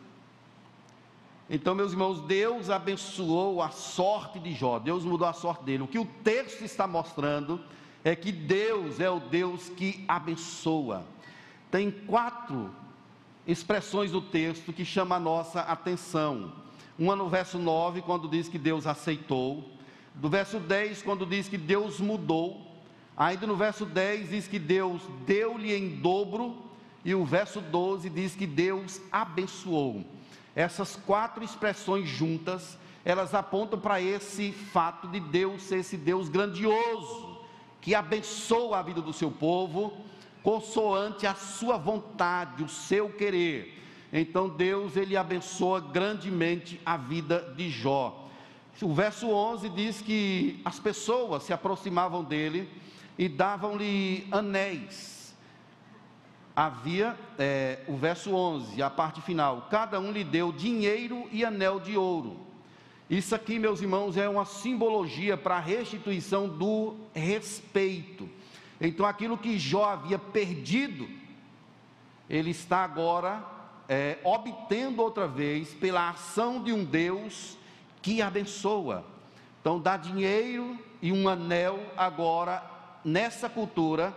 Então, 1.50 1.74
meus 1.74 1.94
irmãos, 1.94 2.22
Deus 2.22 2.70
abençoou 2.70 3.62
a 3.62 3.72
sorte 3.72 4.38
de 4.38 4.54
Jó, 4.54 4.78
Deus 4.78 5.04
mudou 5.04 5.28
a 5.28 5.34
sorte 5.34 5.64
dele. 5.64 5.84
O 5.84 5.88
que 5.88 5.98
o 5.98 6.06
texto 6.24 6.64
está 6.64 6.86
mostrando 6.86 7.60
é 8.04 8.16
que 8.16 8.32
Deus 8.32 9.00
é 9.00 9.10
o 9.10 9.20
Deus 9.20 9.70
que 9.70 10.06
abençoa. 10.08 11.04
Tem 11.72 11.90
quatro 11.90 12.70
expressões 13.48 14.12
do 14.12 14.22
texto 14.22 14.72
que 14.72 14.86
chamam 14.86 15.18
a 15.18 15.20
nossa 15.20 15.62
atenção. 15.62 16.54
Uma 17.00 17.16
no 17.16 17.28
verso 17.28 17.58
9, 17.58 18.04
quando 18.04 18.28
diz 18.28 18.48
que 18.48 18.60
Deus 18.60 18.86
aceitou. 18.86 19.68
Do 20.14 20.30
verso 20.30 20.60
10, 20.60 21.02
quando 21.02 21.26
diz 21.26 21.48
que 21.48 21.58
Deus 21.58 22.00
mudou. 22.00 22.69
Ainda 23.20 23.46
no 23.46 23.58
verso 23.58 23.86
10 23.86 24.30
diz 24.30 24.48
que 24.48 24.58
Deus 24.58 25.02
deu-lhe 25.28 25.76
em 25.76 25.98
dobro, 25.98 26.56
e 27.04 27.14
o 27.14 27.26
verso 27.26 27.60
12 27.60 28.10
diz 28.10 28.34
que 28.34 28.48
Deus 28.48 29.02
abençoou. 29.12 30.06
Essas 30.56 30.96
quatro 30.96 31.44
expressões 31.44 32.08
juntas, 32.08 32.78
elas 33.04 33.34
apontam 33.34 33.78
para 33.78 34.00
esse 34.02 34.54
fato 34.54 35.06
de 35.10 35.20
Deus 35.20 35.64
ser 35.64 35.80
esse 35.80 35.98
Deus 35.98 36.30
grandioso, 36.30 37.42
que 37.82 37.94
abençoa 37.94 38.80
a 38.80 38.82
vida 38.82 39.02
do 39.02 39.12
seu 39.12 39.30
povo, 39.30 39.98
consoante 40.42 41.28
a 41.28 41.36
sua 41.36 41.76
vontade, 41.76 42.64
o 42.64 42.70
seu 42.70 43.10
querer. 43.10 43.84
Então 44.14 44.48
Deus 44.48 44.96
ele 44.96 45.18
abençoa 45.18 45.82
grandemente 45.82 46.80
a 46.86 46.96
vida 46.96 47.54
de 47.58 47.70
Jó. 47.70 48.30
O 48.82 48.94
verso 48.94 49.28
11 49.28 49.68
diz 49.70 50.02
que 50.02 50.62
as 50.64 50.80
pessoas 50.80 51.44
se 51.44 51.52
aproximavam 51.52 52.24
dele 52.24 52.70
e 53.20 53.28
davam-lhe 53.28 54.26
anéis. 54.32 55.36
Havia, 56.56 57.18
é, 57.38 57.80
o 57.86 57.98
verso 57.98 58.34
11, 58.34 58.82
a 58.82 58.90
parte 58.90 59.22
final, 59.22 59.68
cada 59.70 60.00
um 60.00 60.10
lhe 60.10 60.24
deu 60.24 60.54
dinheiro 60.54 61.28
e 61.30 61.44
anel 61.44 61.82
de 61.82 61.98
ouro. 61.98 62.40
Isso 63.10 63.36
aqui, 63.36 63.60
meus 63.60 63.82
irmãos, 63.82 64.16
é 64.16 64.30
uma 64.30 64.46
simbologia 64.46 65.36
para 65.36 65.58
a 65.58 65.60
restituição 65.60 66.48
do 66.48 66.96
respeito. 67.14 68.30
Então, 68.80 69.06
aquilo 69.06 69.38
que 69.38 69.60
Jó 69.60 69.84
havia 69.84 70.18
perdido, 70.18 71.10
ele 72.30 72.52
está 72.52 72.86
agora 72.86 73.44
é, 73.90 74.18
obtendo 74.24 75.02
outra 75.02 75.28
vez 75.28 75.74
pela 75.74 76.12
ação 76.12 76.64
de 76.64 76.72
um 76.72 76.86
Deus 76.86 77.58
que 78.02 78.22
abençoa. 78.22 79.04
Então, 79.60 79.78
dá 79.78 79.98
dinheiro 79.98 80.80
e 81.02 81.12
um 81.12 81.28
anel 81.28 81.82
agora 81.98 82.79
nessa 83.04 83.50
cultura, 83.50 84.14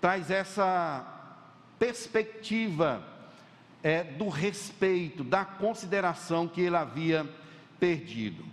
traz 0.00 0.30
essa 0.30 1.04
perspectiva 1.78 3.02
é, 3.82 4.02
do 4.02 4.28
respeito, 4.28 5.22
da 5.22 5.44
consideração 5.44 6.48
que 6.48 6.60
ele 6.60 6.76
havia 6.76 7.28
perdido. 7.78 8.44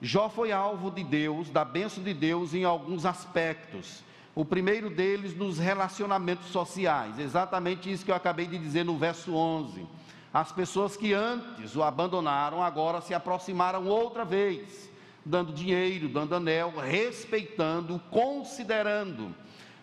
Jó 0.00 0.28
foi 0.28 0.52
alvo 0.52 0.90
de 0.90 1.02
Deus, 1.02 1.50
da 1.50 1.64
bênção 1.64 2.02
de 2.02 2.14
Deus 2.14 2.54
em 2.54 2.64
alguns 2.64 3.04
aspectos. 3.04 4.02
O 4.34 4.44
primeiro 4.44 4.88
deles 4.88 5.36
nos 5.36 5.58
relacionamentos 5.58 6.46
sociais, 6.48 7.18
exatamente 7.18 7.90
isso 7.90 8.04
que 8.04 8.10
eu 8.12 8.14
acabei 8.14 8.46
de 8.46 8.56
dizer 8.56 8.84
no 8.84 8.96
verso 8.96 9.34
11. 9.34 9.84
As 10.32 10.52
pessoas 10.52 10.96
que 10.96 11.12
antes 11.12 11.74
o 11.74 11.82
abandonaram, 11.82 12.62
agora 12.62 13.00
se 13.00 13.12
aproximaram 13.12 13.88
outra 13.88 14.24
vez 14.24 14.88
dando 15.24 15.52
dinheiro, 15.52 16.08
dando 16.08 16.34
anel, 16.34 16.74
respeitando, 16.76 18.00
considerando. 18.10 19.34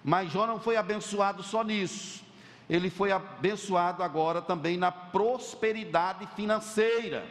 Mas 0.03 0.31
Jó 0.31 0.45
não 0.45 0.59
foi 0.59 0.77
abençoado 0.77 1.41
só 1.43 1.63
nisso. 1.63 2.23
Ele 2.69 2.89
foi 2.89 3.11
abençoado 3.11 4.01
agora 4.01 4.41
também 4.41 4.77
na 4.77 4.91
prosperidade 4.91 6.27
financeira. 6.35 7.25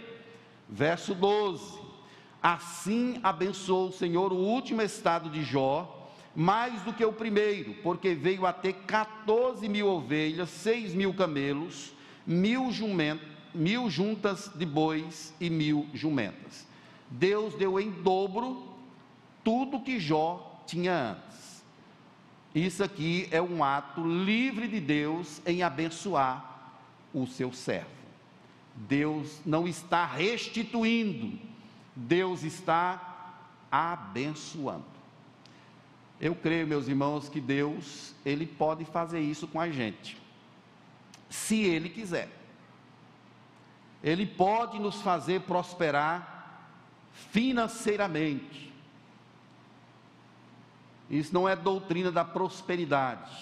Verso 0.68 1.14
12. 1.14 1.82
Assim 2.42 3.18
abençoou 3.22 3.88
o 3.88 3.92
Senhor 3.92 4.32
o 4.32 4.36
último 4.36 4.82
estado 4.82 5.30
de 5.30 5.42
Jó, 5.42 6.10
mais 6.36 6.82
do 6.82 6.92
que 6.92 7.04
o 7.04 7.12
primeiro, 7.12 7.74
porque 7.82 8.14
veio 8.14 8.44
a 8.44 8.52
ter 8.52 8.74
14 8.86 9.68
mil 9.68 9.88
ovelhas, 9.88 10.50
6 10.50 10.94
mil 10.94 11.14
camelos, 11.14 11.92
mil, 12.26 12.70
jumentos, 12.70 13.26
mil 13.54 13.88
juntas 13.88 14.50
de 14.54 14.66
bois 14.66 15.32
e 15.40 15.48
mil 15.48 15.88
jumentas. 15.94 16.66
Deus 17.10 17.54
deu 17.54 17.78
em 17.78 17.90
dobro 17.90 18.68
tudo 19.42 19.80
que 19.80 20.00
Jó 20.00 20.62
tinha 20.66 21.12
antes. 21.12 21.62
Isso 22.54 22.82
aqui 22.84 23.28
é 23.30 23.42
um 23.42 23.64
ato 23.64 24.06
livre 24.06 24.68
de 24.68 24.80
Deus 24.80 25.40
em 25.44 25.62
abençoar 25.62 26.72
o 27.12 27.26
seu 27.26 27.52
servo. 27.52 27.90
Deus 28.74 29.40
não 29.44 29.68
está 29.68 30.04
restituindo, 30.04 31.38
Deus 31.94 32.42
está 32.42 33.36
abençoando. 33.70 34.84
Eu 36.20 36.34
creio, 36.34 36.66
meus 36.66 36.88
irmãos, 36.88 37.28
que 37.28 37.40
Deus, 37.40 38.14
ele 38.24 38.46
pode 38.46 38.84
fazer 38.84 39.20
isso 39.20 39.46
com 39.46 39.60
a 39.60 39.70
gente. 39.70 40.16
Se 41.28 41.60
ele 41.62 41.88
quiser. 41.88 42.28
Ele 44.02 44.26
pode 44.26 44.78
nos 44.78 45.02
fazer 45.02 45.40
prosperar 45.42 46.33
financeiramente. 47.14 48.72
Isso 51.08 51.32
não 51.32 51.48
é 51.48 51.54
doutrina 51.54 52.10
da 52.10 52.24
prosperidade. 52.24 53.32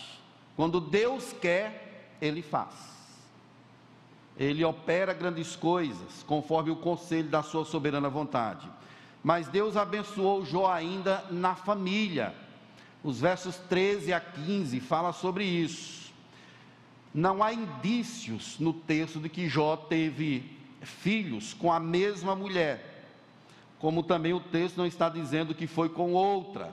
Quando 0.54 0.80
Deus 0.80 1.32
quer, 1.32 2.16
Ele 2.20 2.42
faz. 2.42 2.92
Ele 4.36 4.64
opera 4.64 5.12
grandes 5.12 5.56
coisas, 5.56 6.22
conforme 6.26 6.70
o 6.70 6.76
conselho 6.76 7.28
da 7.28 7.42
sua 7.42 7.64
soberana 7.64 8.08
vontade. 8.08 8.68
Mas 9.22 9.48
Deus 9.48 9.76
abençoou 9.76 10.44
Jó 10.44 10.70
ainda 10.70 11.24
na 11.30 11.54
família. 11.54 12.34
Os 13.02 13.20
versos 13.20 13.56
13 13.56 14.12
a 14.12 14.20
15 14.20 14.80
fala 14.80 15.12
sobre 15.12 15.44
isso. 15.44 16.12
Não 17.14 17.42
há 17.42 17.52
indícios 17.52 18.58
no 18.58 18.72
texto 18.72 19.20
de 19.20 19.28
que 19.28 19.48
Jó 19.48 19.76
teve 19.76 20.58
filhos 20.80 21.54
com 21.54 21.70
a 21.70 21.78
mesma 21.78 22.34
mulher 22.34 22.91
como 23.82 24.04
também 24.04 24.32
o 24.32 24.38
texto 24.38 24.76
não 24.76 24.86
está 24.86 25.08
dizendo 25.08 25.56
que 25.56 25.66
foi 25.66 25.88
com 25.88 26.12
outra. 26.12 26.72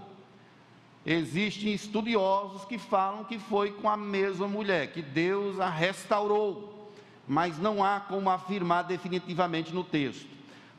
Existem 1.04 1.74
estudiosos 1.74 2.66
que 2.66 2.78
falam 2.78 3.24
que 3.24 3.40
foi 3.40 3.72
com 3.72 3.90
a 3.90 3.98
mesma 3.98 4.48
mulher, 4.48 4.94
que 4.94 5.02
Deus 5.02 5.60
a 5.60 5.68
restaurou, 5.68 6.94
mas 7.28 7.58
não 7.58 7.84
há 7.84 8.00
como 8.00 8.30
afirmar 8.30 8.84
definitivamente 8.84 9.74
no 9.74 9.84
texto. 9.84 10.30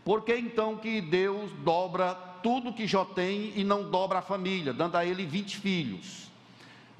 Por 0.05 0.23
que 0.23 0.37
então 0.37 0.77
que 0.77 1.01
Deus 1.01 1.51
dobra 1.65 2.15
tudo 2.45 2.73
que 2.73 2.87
Jó 2.87 3.05
tem 3.05 3.53
e 3.57 3.65
não 3.65 3.91
dobra 3.91 4.21
a 4.21 4.23
família, 4.23 4.73
dando 4.73 4.95
a 4.95 5.05
ele 5.05 5.27
20 5.27 5.57
filhos? 5.57 6.31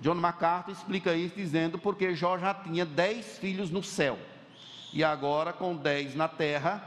John 0.01 0.17
MacArthur 0.17 0.73
explica 0.73 1.15
isso 1.15 1.37
dizendo 1.37 1.79
porque 1.79 2.17
Jó 2.17 2.37
já 2.37 2.53
tinha 2.53 2.85
10 2.85 3.39
filhos 3.39 3.71
no 3.71 3.81
céu, 3.81 4.19
e 4.93 5.05
agora 5.05 5.53
com 5.53 5.77
10 5.77 6.17
na 6.17 6.27
terra, 6.27 6.83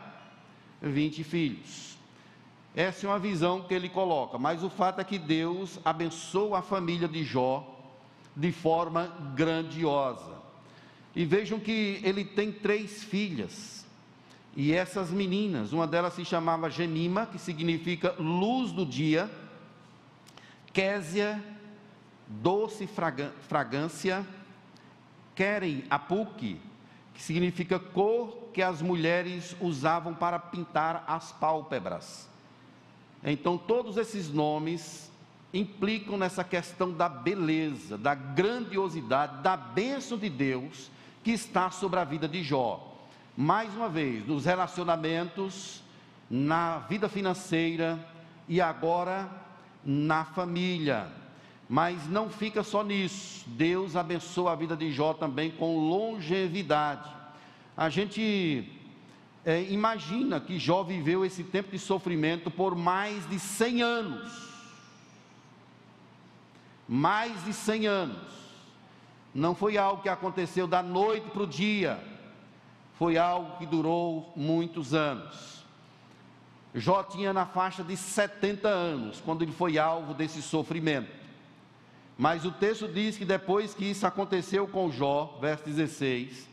20 0.82 1.24
filhos. 1.24 1.93
Essa 2.76 3.06
é 3.06 3.10
uma 3.10 3.20
visão 3.20 3.62
que 3.62 3.74
ele 3.74 3.88
coloca, 3.88 4.38
mas 4.40 4.64
o 4.64 4.70
fato 4.70 5.00
é 5.00 5.04
que 5.04 5.20
Deus 5.20 5.80
abençoa 5.86 6.60
a 6.60 6.62
família 6.62 7.08
de 7.08 7.24
Jó 7.24 7.70
de 8.36 8.52
forma 8.52 9.14
grandiosa. 9.36 10.42
E 11.16 11.24
vejam 11.24 11.60
que 11.60 12.02
ele 12.04 12.26
tem 12.26 12.52
três 12.52 13.04
filhas. 13.04 13.86
E 14.56 14.74
essas 14.74 15.12
meninas, 15.12 15.72
uma 15.72 15.86
delas 15.86 16.14
se 16.14 16.26
chamava 16.26 16.70
Gemima, 16.70 17.28
que 17.28 17.38
significa 17.38 18.16
luz 18.18 18.72
do 18.72 18.86
dia, 18.86 19.30
Késia, 20.72 21.44
doce 22.28 22.88
fragrância, 22.88 24.26
Querem 25.36 25.84
Apuque, 25.90 26.60
que 27.14 27.22
significa 27.22 27.78
cor 27.78 28.50
que 28.52 28.62
as 28.62 28.82
mulheres 28.82 29.56
usavam 29.62 30.16
para 30.16 30.40
pintar 30.40 31.04
as 31.08 31.32
pálpebras. 31.32 32.33
Então, 33.24 33.58
todos 33.58 33.98
esses 33.98 34.30
nomes 34.30 35.12
implicam 35.54 36.18
nessa 36.18 36.44
questão 36.44 36.92
da 36.92 37.08
beleza, 37.08 37.98
da 37.98 38.16
grandiosidade, 38.16 39.42
da 39.42 39.56
bênção 39.56 40.18
de 40.18 40.30
Deus 40.30 40.90
que 41.24 41.32
está 41.32 41.70
sobre 41.70 42.00
a 42.00 42.04
vida 42.04 42.28
de 42.28 42.44
Jó. 42.44 42.92
Mais 43.38 43.74
uma 43.74 43.88
vez, 43.88 44.28
nos 44.28 44.46
relacionamentos, 44.46 45.82
na 46.30 46.80
vida 46.80 47.08
financeira 47.08 47.98
e 48.48 48.60
agora 48.60 49.30
na 49.86 50.26
família. 50.26 51.08
Mas 51.70 52.08
não 52.10 52.30
fica 52.30 52.62
só 52.62 52.84
nisso. 52.84 53.46
Deus 53.48 53.96
abençoa 53.96 54.52
a 54.52 54.56
vida 54.56 54.76
de 54.76 54.92
Jó 54.92 55.14
também 55.14 55.52
com 55.52 55.78
longevidade. 55.78 57.10
A 57.76 57.90
gente 57.90 58.70
é, 59.46 59.62
imagina 59.64 60.40
que 60.40 60.58
Jó 60.58 60.84
viveu 60.84 61.26
esse 61.26 61.44
tempo 61.44 61.72
de 61.72 61.80
sofrimento 61.80 62.50
por 62.50 62.76
mais 62.76 63.28
de 63.30 63.38
100 63.38 63.82
anos. 63.82 64.32
Mais 66.88 67.44
de 67.44 67.54
100 67.54 67.88
anos. 67.88 68.34
Não 69.34 69.54
foi 69.54 69.78
algo 69.78 70.02
que 70.02 70.10
aconteceu 70.10 70.68
da 70.68 70.84
noite 70.84 71.30
para 71.32 71.44
o 71.44 71.48
dia, 71.48 72.00
foi 72.94 73.18
algo 73.18 73.58
que 73.58 73.66
durou 73.66 74.32
muitos 74.36 74.94
anos. 74.94 75.64
Jó 76.76 77.04
tinha 77.04 77.34
na 77.34 77.46
faixa 77.46 77.84
de 77.84 77.98
70 77.98 78.68
anos 78.68 79.22
quando 79.22 79.42
ele 79.42 79.52
foi 79.52 79.78
alvo 79.78 80.14
desse 80.14 80.42
sofrimento. 80.42 81.12
Mas 82.18 82.46
o 82.46 82.52
texto 82.52 82.88
diz 82.88 83.18
que 83.18 83.26
depois 83.26 83.74
que 83.74 83.86
isso 83.86 84.06
aconteceu 84.06 84.68
com 84.68 84.92
Jó, 84.92 85.38
verso 85.42 85.66
16, 85.66 86.48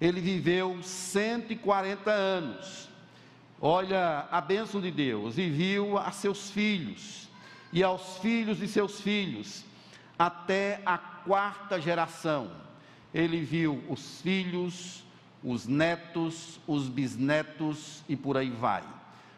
ele 0.00 0.20
viveu 0.20 0.82
140 0.82 2.10
anos. 2.10 2.88
Olha 3.60 4.26
a 4.30 4.40
bênção 4.40 4.80
de 4.80 4.90
Deus, 4.90 5.38
e 5.38 5.48
viu 5.48 5.96
a 5.96 6.10
seus 6.10 6.50
filhos, 6.50 7.28
e 7.72 7.82
aos 7.82 8.18
filhos 8.18 8.58
de 8.58 8.68
seus 8.68 9.00
filhos, 9.00 9.64
até 10.18 10.82
a 10.84 10.98
quarta 10.98 11.80
geração. 11.80 12.50
Ele 13.14 13.40
viu 13.40 13.82
os 13.88 14.20
filhos, 14.20 15.02
os 15.42 15.66
netos, 15.66 16.60
os 16.66 16.88
bisnetos 16.88 18.02
e 18.08 18.14
por 18.14 18.36
aí 18.36 18.50
vai. 18.50 18.82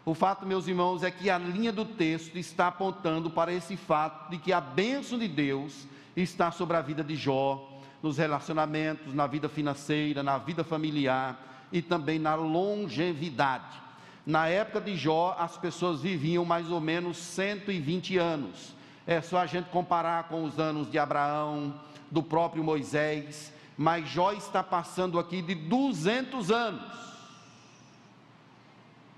O 0.05 0.15
fato, 0.15 0.47
meus 0.47 0.67
irmãos, 0.67 1.03
é 1.03 1.11
que 1.11 1.29
a 1.29 1.39
linha 1.39 1.71
do 1.71 1.85
texto 1.85 2.37
está 2.39 2.69
apontando 2.69 3.31
para 3.31 3.53
esse 3.53 3.77
fato 3.77 4.31
de 4.31 4.39
que 4.39 4.53
a 4.53 4.61
bênção 4.61 5.19
de 5.19 5.29
Deus 5.29 5.87
está 6.17 6.51
sobre 6.51 6.77
a 6.77 6.81
vida 6.81 7.05
de 7.05 7.15
Jó, 7.15 7.78
nos 8.03 8.19
relacionamentos, 8.19 9.15
na 9.15 9.27
vida 9.27 9.49
financeira, 9.49 10.23
na 10.23 10.39
vida 10.39 10.63
familiar 10.63 11.67
e 11.73 11.83
também 11.83 12.19
na 12.19 12.35
longevidade. 12.35 13.89
Na 14.25 14.47
época 14.47 14.81
de 14.81 14.97
Jó, 14.97 15.37
as 15.39 15.57
pessoas 15.57 16.03
viviam 16.03 16.45
mais 16.45 16.71
ou 16.71 16.81
menos 16.81 17.17
120 17.17 18.19
anos. 18.19 18.75
É 19.07 19.21
só 19.21 19.39
a 19.39 19.47
gente 19.47 19.71
comparar 19.71 20.25
com 20.25 20.45
os 20.45 20.59
anos 20.59 20.91
de 20.91 20.99
Abraão, 20.99 21.75
do 22.11 22.23
próprio 22.23 22.63
Moisés, 22.63 23.53
mas 23.77 24.09
Jó 24.09 24.33
está 24.33 24.63
passando 24.63 25.19
aqui 25.19 25.41
de 25.41 25.55
200 25.55 26.51
anos. 26.51 27.09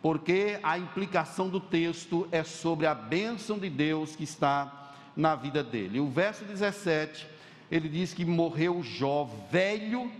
Porque 0.03 0.59
a 0.63 0.79
implicação 0.79 1.49
do 1.49 1.61
texto 1.61 2.27
é 2.31 2.43
sobre 2.43 2.87
a 2.87 2.95
bênção 2.95 3.59
de 3.59 3.69
Deus 3.69 4.17
que 4.17 4.25
está 4.25 4.93
na 5.15 5.35
vida 5.35 5.63
dele. 5.63 6.01
O 6.01 6.09
verso 6.09 6.45
17, 6.45 7.27
ele 7.71 7.89
diz 7.89 8.13
que 8.13 8.25
morreu 8.25 8.83
Jó 8.83 9.25
velho 9.51 10.11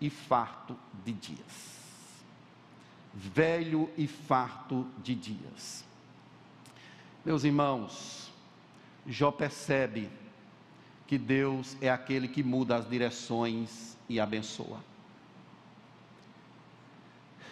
e 0.00 0.08
farto 0.08 0.76
de 1.04 1.12
dias. 1.12 1.72
Velho 3.12 3.90
e 3.96 4.06
farto 4.06 4.86
de 5.02 5.14
dias. 5.14 5.84
Meus 7.24 7.44
irmãos, 7.44 8.32
Jó 9.06 9.30
percebe 9.30 10.08
que 11.06 11.18
Deus 11.18 11.76
é 11.80 11.90
aquele 11.90 12.28
que 12.28 12.42
muda 12.42 12.76
as 12.76 12.88
direções 12.88 13.98
e 14.08 14.20
abençoa. 14.20 14.80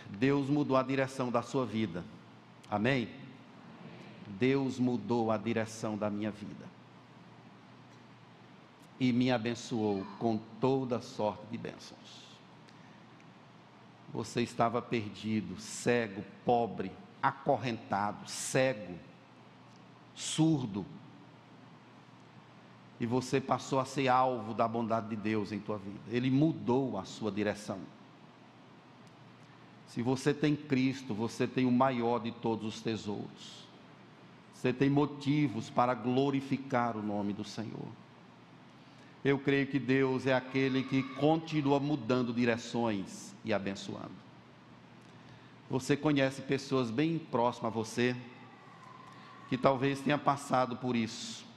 Deus 0.08 0.48
mudou 0.48 0.76
a 0.76 0.82
direção 0.82 1.30
da 1.30 1.42
sua 1.42 1.66
vida. 1.66 2.04
Amém? 2.70 3.08
Deus 4.38 4.78
mudou 4.78 5.30
a 5.30 5.36
direção 5.36 5.96
da 5.96 6.08
minha 6.08 6.30
vida. 6.30 6.69
E 9.00 9.12
me 9.12 9.32
abençoou 9.32 10.06
com 10.18 10.38
toda 10.60 11.00
sorte 11.00 11.42
de 11.50 11.58
bênçãos. 11.58 12.30
Você 14.12 14.42
estava 14.42 14.80
perdido, 14.82 15.58
cego, 15.58 16.22
pobre, 16.44 16.92
acorrentado, 17.22 18.28
cego, 18.28 18.94
surdo, 20.14 20.84
e 23.00 23.06
você 23.06 23.40
passou 23.40 23.80
a 23.80 23.86
ser 23.86 24.08
alvo 24.08 24.52
da 24.52 24.68
bondade 24.68 25.08
de 25.08 25.16
Deus 25.16 25.52
em 25.52 25.58
tua 25.58 25.78
vida. 25.78 25.98
Ele 26.10 26.30
mudou 26.30 26.98
a 26.98 27.04
sua 27.04 27.32
direção. 27.32 27.78
Se 29.86 30.02
você 30.02 30.34
tem 30.34 30.54
Cristo, 30.54 31.14
você 31.14 31.46
tem 31.46 31.64
o 31.64 31.72
maior 31.72 32.20
de 32.20 32.30
todos 32.30 32.74
os 32.74 32.82
tesouros. 32.82 33.66
Você 34.52 34.70
tem 34.70 34.90
motivos 34.90 35.70
para 35.70 35.94
glorificar 35.94 36.94
o 36.94 37.02
nome 37.02 37.32
do 37.32 37.42
Senhor. 37.42 37.88
Eu 39.24 39.38
creio 39.38 39.66
que 39.66 39.78
Deus 39.78 40.26
é 40.26 40.34
aquele 40.34 40.82
que 40.82 41.02
continua 41.02 41.78
mudando 41.78 42.32
direções 42.32 43.34
e 43.44 43.52
abençoando. 43.52 44.10
Você 45.68 45.96
conhece 45.96 46.42
pessoas 46.42 46.90
bem 46.90 47.18
próximas 47.18 47.70
a 47.70 47.74
você 47.74 48.16
que 49.48 49.58
talvez 49.58 50.00
tenha 50.00 50.18
passado 50.18 50.76
por 50.76 50.96
isso 50.96 51.50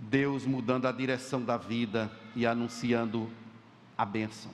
Deus 0.00 0.46
mudando 0.46 0.86
a 0.86 0.92
direção 0.92 1.42
da 1.44 1.56
vida 1.56 2.10
e 2.34 2.46
anunciando 2.46 3.30
a 3.98 4.04
bênção. 4.06 4.50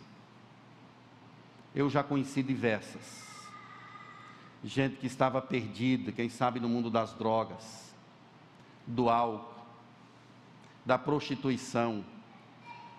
Eu 1.75 1.89
já 1.89 2.03
conheci 2.03 2.43
diversas. 2.43 3.25
Gente 4.65 4.97
que 4.97 5.07
estava 5.07 5.41
perdida, 5.41 6.11
quem 6.11 6.29
sabe 6.29 6.59
no 6.59 6.69
mundo 6.69 6.91
das 6.91 7.13
drogas, 7.13 7.95
do 8.87 9.09
álcool, 9.09 9.56
da 10.87 10.97
prostituição. 10.97 12.05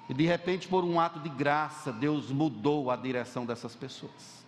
E 0.08 0.14
de 0.14 0.26
repente, 0.26 0.68
por 0.68 0.84
um 0.84 1.00
ato 1.00 1.20
de 1.20 1.30
graça, 1.30 1.92
Deus 1.92 2.30
mudou 2.30 2.92
a 2.92 2.96
direção 2.96 3.46
dessas 3.46 3.76
pessoas. 3.76 4.46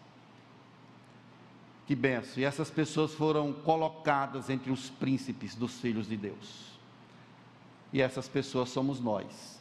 Que 1.87 1.95
benção! 1.95 2.35
E 2.37 2.43
essas 2.43 2.69
pessoas 2.69 3.13
foram 3.15 3.51
colocadas 3.51 4.49
entre 4.49 4.71
os 4.71 4.89
príncipes 4.89 5.55
dos 5.55 5.79
filhos 5.79 6.07
de 6.07 6.15
Deus 6.15 6.69
e 7.91 8.01
essas 8.01 8.27
pessoas 8.27 8.69
somos 8.69 8.99
nós. 8.99 9.59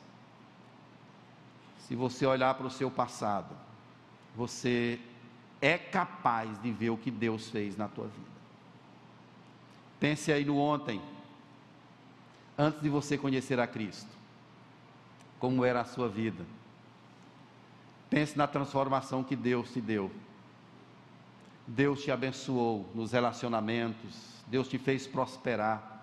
Se 1.80 1.94
você 1.94 2.26
olhar 2.26 2.54
para 2.54 2.66
o 2.66 2.70
seu 2.70 2.90
passado, 2.90 3.54
você 4.36 5.00
é 5.60 5.78
capaz 5.78 6.60
de 6.60 6.70
ver 6.70 6.90
o 6.90 6.98
que 6.98 7.10
Deus 7.10 7.48
fez 7.50 7.76
na 7.76 7.88
tua 7.88 8.06
vida. 8.06 8.38
Pense 9.98 10.30
aí 10.30 10.44
no 10.44 10.58
ontem, 10.58 11.00
antes 12.58 12.82
de 12.82 12.88
você 12.88 13.16
conhecer 13.16 13.60
a 13.60 13.66
Cristo, 13.66 14.10
como 15.38 15.64
era 15.64 15.80
a 15.80 15.84
sua 15.84 16.08
vida. 16.08 16.44
Pense 18.10 18.36
na 18.36 18.48
transformação 18.48 19.22
que 19.22 19.36
Deus 19.36 19.72
te 19.72 19.80
deu. 19.80 20.10
Deus 21.64 22.02
te 22.02 22.10
abençoou 22.10 22.90
nos 22.94 23.12
relacionamentos, 23.12 24.42
Deus 24.48 24.66
te 24.66 24.78
fez 24.78 25.06
prosperar. 25.06 25.96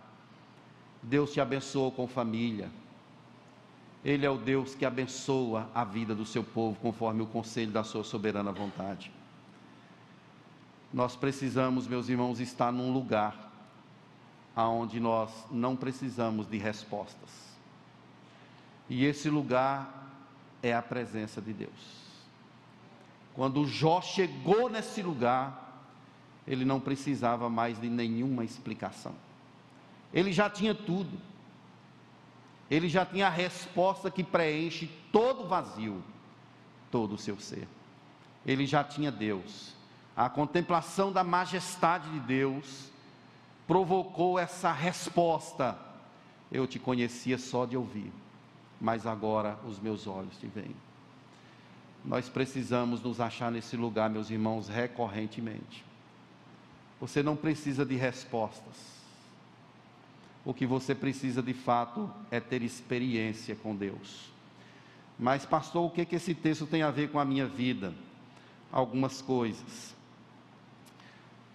Deus 1.01 1.33
te 1.33 1.41
abençoou 1.41 1.91
com 1.91 2.07
família. 2.07 2.69
Ele 4.03 4.25
é 4.25 4.29
o 4.29 4.37
Deus 4.37 4.73
que 4.75 4.85
abençoa 4.85 5.69
a 5.73 5.83
vida 5.83 6.15
do 6.15 6.25
seu 6.25 6.43
povo 6.43 6.79
conforme 6.79 7.21
o 7.21 7.27
conselho 7.27 7.71
da 7.71 7.83
sua 7.83 8.03
soberana 8.03 8.51
vontade. 8.51 9.11
Nós 10.93 11.15
precisamos, 11.15 11.87
meus 11.87 12.07
irmãos, 12.07 12.39
estar 12.39 12.71
num 12.71 12.93
lugar 12.93 13.44
aonde 14.55 14.99
nós 14.99 15.31
não 15.51 15.75
precisamos 15.75 16.47
de 16.47 16.57
respostas. 16.57 17.29
E 18.89 19.03
esse 19.03 19.29
lugar 19.29 20.11
é 20.63 20.73
a 20.73 20.81
presença 20.81 21.41
de 21.41 21.51
Deus. 21.51 22.05
Quando 23.33 23.67
Jó 23.67 24.01
chegou 24.01 24.69
nesse 24.69 25.01
lugar, 25.01 25.83
ele 26.47 26.63
não 26.63 26.79
precisava 26.79 27.49
mais 27.49 27.79
de 27.81 27.89
nenhuma 27.89 28.45
explicação. 28.45 29.13
Ele 30.13 30.31
já 30.31 30.49
tinha 30.49 30.73
tudo. 30.73 31.19
Ele 32.71 32.87
já 32.87 33.05
tinha 33.05 33.27
a 33.27 33.31
resposta 33.31 34.09
que 34.09 34.23
preenche 34.23 34.89
todo 35.11 35.43
o 35.43 35.47
vazio, 35.47 36.01
todo 36.89 37.15
o 37.15 37.17
seu 37.17 37.39
ser. 37.39 37.67
Ele 38.45 38.65
já 38.65 38.83
tinha 38.83 39.11
Deus. 39.11 39.75
A 40.15 40.29
contemplação 40.29 41.11
da 41.11 41.23
majestade 41.23 42.09
de 42.09 42.19
Deus 42.21 42.89
provocou 43.67 44.37
essa 44.39 44.71
resposta. 44.71 45.77
Eu 46.51 46.67
te 46.67 46.79
conhecia 46.79 47.37
só 47.37 47.65
de 47.65 47.75
ouvir, 47.75 48.11
mas 48.79 49.05
agora 49.05 49.57
os 49.67 49.79
meus 49.79 50.07
olhos 50.07 50.37
te 50.37 50.47
veem. 50.47 50.75
Nós 52.03 52.29
precisamos 52.29 53.01
nos 53.01 53.19
achar 53.19 53.51
nesse 53.51 53.75
lugar, 53.75 54.09
meus 54.09 54.29
irmãos, 54.29 54.67
recorrentemente. 54.67 55.83
Você 56.99 57.23
não 57.23 57.35
precisa 57.35 57.85
de 57.85 57.95
respostas 57.95 58.95
o 60.45 60.53
que 60.53 60.65
você 60.65 60.93
precisa 60.93 61.41
de 61.41 61.53
fato 61.53 62.09
é 62.29 62.39
ter 62.39 62.61
experiência 62.61 63.55
com 63.55 63.75
Deus. 63.75 64.29
Mas, 65.17 65.43
pastor, 65.43 65.83
o 65.83 65.89
que, 65.89 66.05
que 66.05 66.15
esse 66.15 66.35
texto 66.35 66.67
tem 66.67 66.83
a 66.83 66.91
ver 66.91 67.09
com 67.09 67.19
a 67.19 67.25
minha 67.25 67.47
vida? 67.47 67.93
Algumas 68.71 69.21
coisas. 69.21 69.95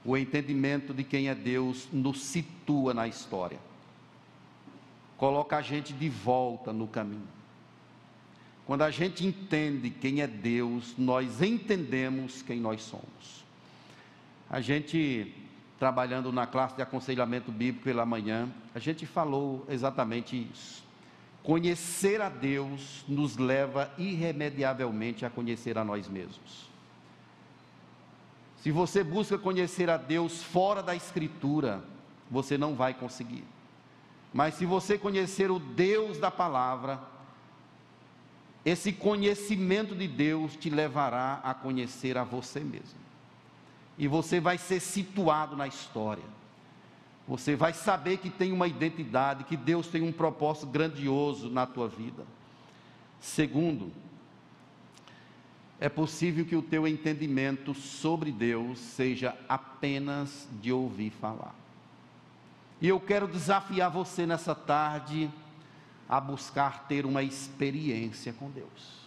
O 0.04 0.16
entendimento 0.16 0.94
de 0.94 1.04
quem 1.04 1.28
é 1.28 1.34
Deus 1.34 1.88
nos 1.92 2.22
situa 2.22 2.94
na 2.94 3.06
história, 3.06 3.58
coloca 5.18 5.56
a 5.56 5.62
gente 5.62 5.92
de 5.92 6.08
volta 6.08 6.72
no 6.72 6.86
caminho. 6.86 7.28
Quando 8.66 8.82
a 8.82 8.90
gente 8.90 9.26
entende 9.26 9.90
quem 9.90 10.22
é 10.22 10.26
Deus, 10.26 10.94
nós 10.96 11.42
entendemos 11.42 12.40
quem 12.40 12.60
nós 12.60 12.82
somos. 12.82 13.44
A 14.48 14.60
gente, 14.60 15.34
trabalhando 15.78 16.32
na 16.32 16.46
classe 16.46 16.76
de 16.76 16.82
aconselhamento 16.82 17.50
bíblico 17.50 17.84
pela 17.84 18.06
manhã, 18.06 18.48
a 18.74 18.78
gente 18.78 19.04
falou 19.04 19.66
exatamente 19.68 20.48
isso. 20.52 20.84
Conhecer 21.42 22.20
a 22.20 22.28
Deus 22.28 23.04
nos 23.08 23.36
leva 23.36 23.92
irremediavelmente 23.98 25.26
a 25.26 25.30
conhecer 25.30 25.76
a 25.76 25.84
nós 25.84 26.08
mesmos. 26.08 26.69
Se 28.62 28.70
você 28.70 29.02
busca 29.02 29.38
conhecer 29.38 29.88
a 29.88 29.96
Deus 29.96 30.42
fora 30.42 30.82
da 30.82 30.94
Escritura, 30.94 31.82
você 32.30 32.58
não 32.58 32.74
vai 32.74 32.92
conseguir. 32.92 33.44
Mas 34.32 34.54
se 34.54 34.66
você 34.66 34.98
conhecer 34.98 35.50
o 35.50 35.58
Deus 35.58 36.18
da 36.18 36.30
palavra, 36.30 37.00
esse 38.64 38.92
conhecimento 38.92 39.94
de 39.94 40.06
Deus 40.06 40.54
te 40.56 40.68
levará 40.68 41.40
a 41.42 41.54
conhecer 41.54 42.18
a 42.18 42.24
você 42.24 42.60
mesmo. 42.60 43.00
E 43.98 44.06
você 44.06 44.38
vai 44.40 44.58
ser 44.58 44.80
situado 44.80 45.56
na 45.56 45.66
história. 45.66 46.24
Você 47.26 47.56
vai 47.56 47.72
saber 47.72 48.18
que 48.18 48.28
tem 48.28 48.52
uma 48.52 48.66
identidade, 48.66 49.44
que 49.44 49.56
Deus 49.56 49.86
tem 49.86 50.02
um 50.02 50.12
propósito 50.12 50.66
grandioso 50.66 51.48
na 51.48 51.66
tua 51.66 51.88
vida. 51.88 52.24
Segundo, 53.20 53.90
é 55.80 55.88
possível 55.88 56.44
que 56.44 56.54
o 56.54 56.60
teu 56.60 56.86
entendimento 56.86 57.72
sobre 57.72 58.30
Deus 58.30 58.78
seja 58.78 59.34
apenas 59.48 60.46
de 60.60 60.70
ouvir 60.70 61.10
falar. 61.10 61.54
E 62.82 62.88
eu 62.88 63.00
quero 63.00 63.26
desafiar 63.26 63.90
você 63.90 64.26
nessa 64.26 64.54
tarde 64.54 65.30
a 66.06 66.20
buscar 66.20 66.86
ter 66.86 67.06
uma 67.06 67.22
experiência 67.22 68.30
com 68.34 68.50
Deus. 68.50 69.00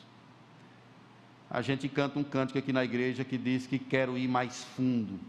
A 1.48 1.62
gente 1.62 1.88
canta 1.88 2.18
um 2.18 2.24
cântico 2.24 2.58
aqui 2.58 2.74
na 2.74 2.84
igreja 2.84 3.24
que 3.24 3.38
diz 3.38 3.68
que 3.68 3.78
quero 3.78 4.18
ir 4.18 4.28
mais 4.28 4.64
fundo. 4.64 5.20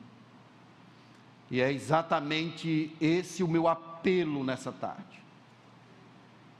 E 1.50 1.60
é 1.60 1.70
exatamente 1.70 2.96
esse 2.98 3.42
o 3.42 3.48
meu 3.48 3.68
apelo 3.68 4.42
nessa 4.42 4.72
tarde. 4.72 5.23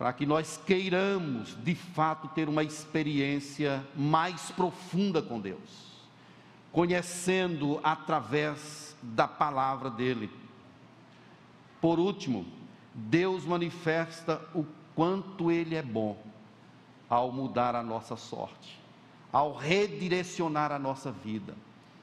Para 0.05 0.12
que 0.12 0.26
nós 0.26 0.61
queiramos, 0.66 1.57
de 1.64 1.74
fato, 1.74 2.28
ter 2.28 2.46
uma 2.46 2.62
experiência 2.62 3.82
mais 3.96 4.50
profunda 4.50 5.22
com 5.22 5.40
Deus, 5.40 6.05
conhecendo 6.70 7.80
através 7.82 8.94
da 9.00 9.26
palavra 9.26 9.88
dEle. 9.88 10.30
Por 11.80 11.98
último, 11.98 12.44
Deus 12.92 13.46
manifesta 13.46 14.46
o 14.55 14.66
quanto 14.94 15.50
Ele 15.50 15.74
é 15.74 15.80
bom 15.80 16.22
ao 17.09 17.32
mudar 17.32 17.74
a 17.74 17.82
nossa 17.82 18.14
sorte, 18.14 18.78
ao 19.32 19.55
redirecionar 19.55 20.70
a 20.70 20.78
nossa 20.78 21.11
vida, 21.11 21.55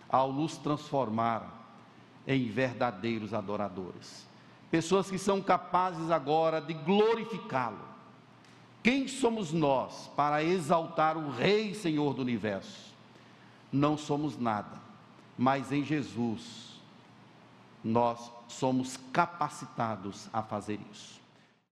ao 0.09 0.33
nos 0.33 0.57
transformar 0.57 1.77
em 2.25 2.49
verdadeiros 2.49 3.31
adoradores. 3.31 4.25
Pessoas 4.71 5.11
que 5.11 5.19
são 5.19 5.39
capazes 5.39 6.09
agora 6.09 6.59
de 6.59 6.73
glorificá-lo. 6.73 7.90
Quem 8.83 9.07
somos 9.07 9.53
nós 9.53 10.09
para 10.15 10.43
exaltar 10.43 11.15
o 11.15 11.29
Rei 11.29 11.73
Senhor 11.75 12.13
do 12.13 12.21
universo? 12.21 12.91
Não 13.71 13.97
somos 13.97 14.37
nada, 14.37 14.81
mas 15.37 15.71
em 15.71 15.83
Jesus 15.83 16.71
nós 17.83 18.31
somos 18.47 18.97
capacitados 19.13 20.27
a 20.33 20.41
fazer 20.41 20.79
isso. 20.91 21.20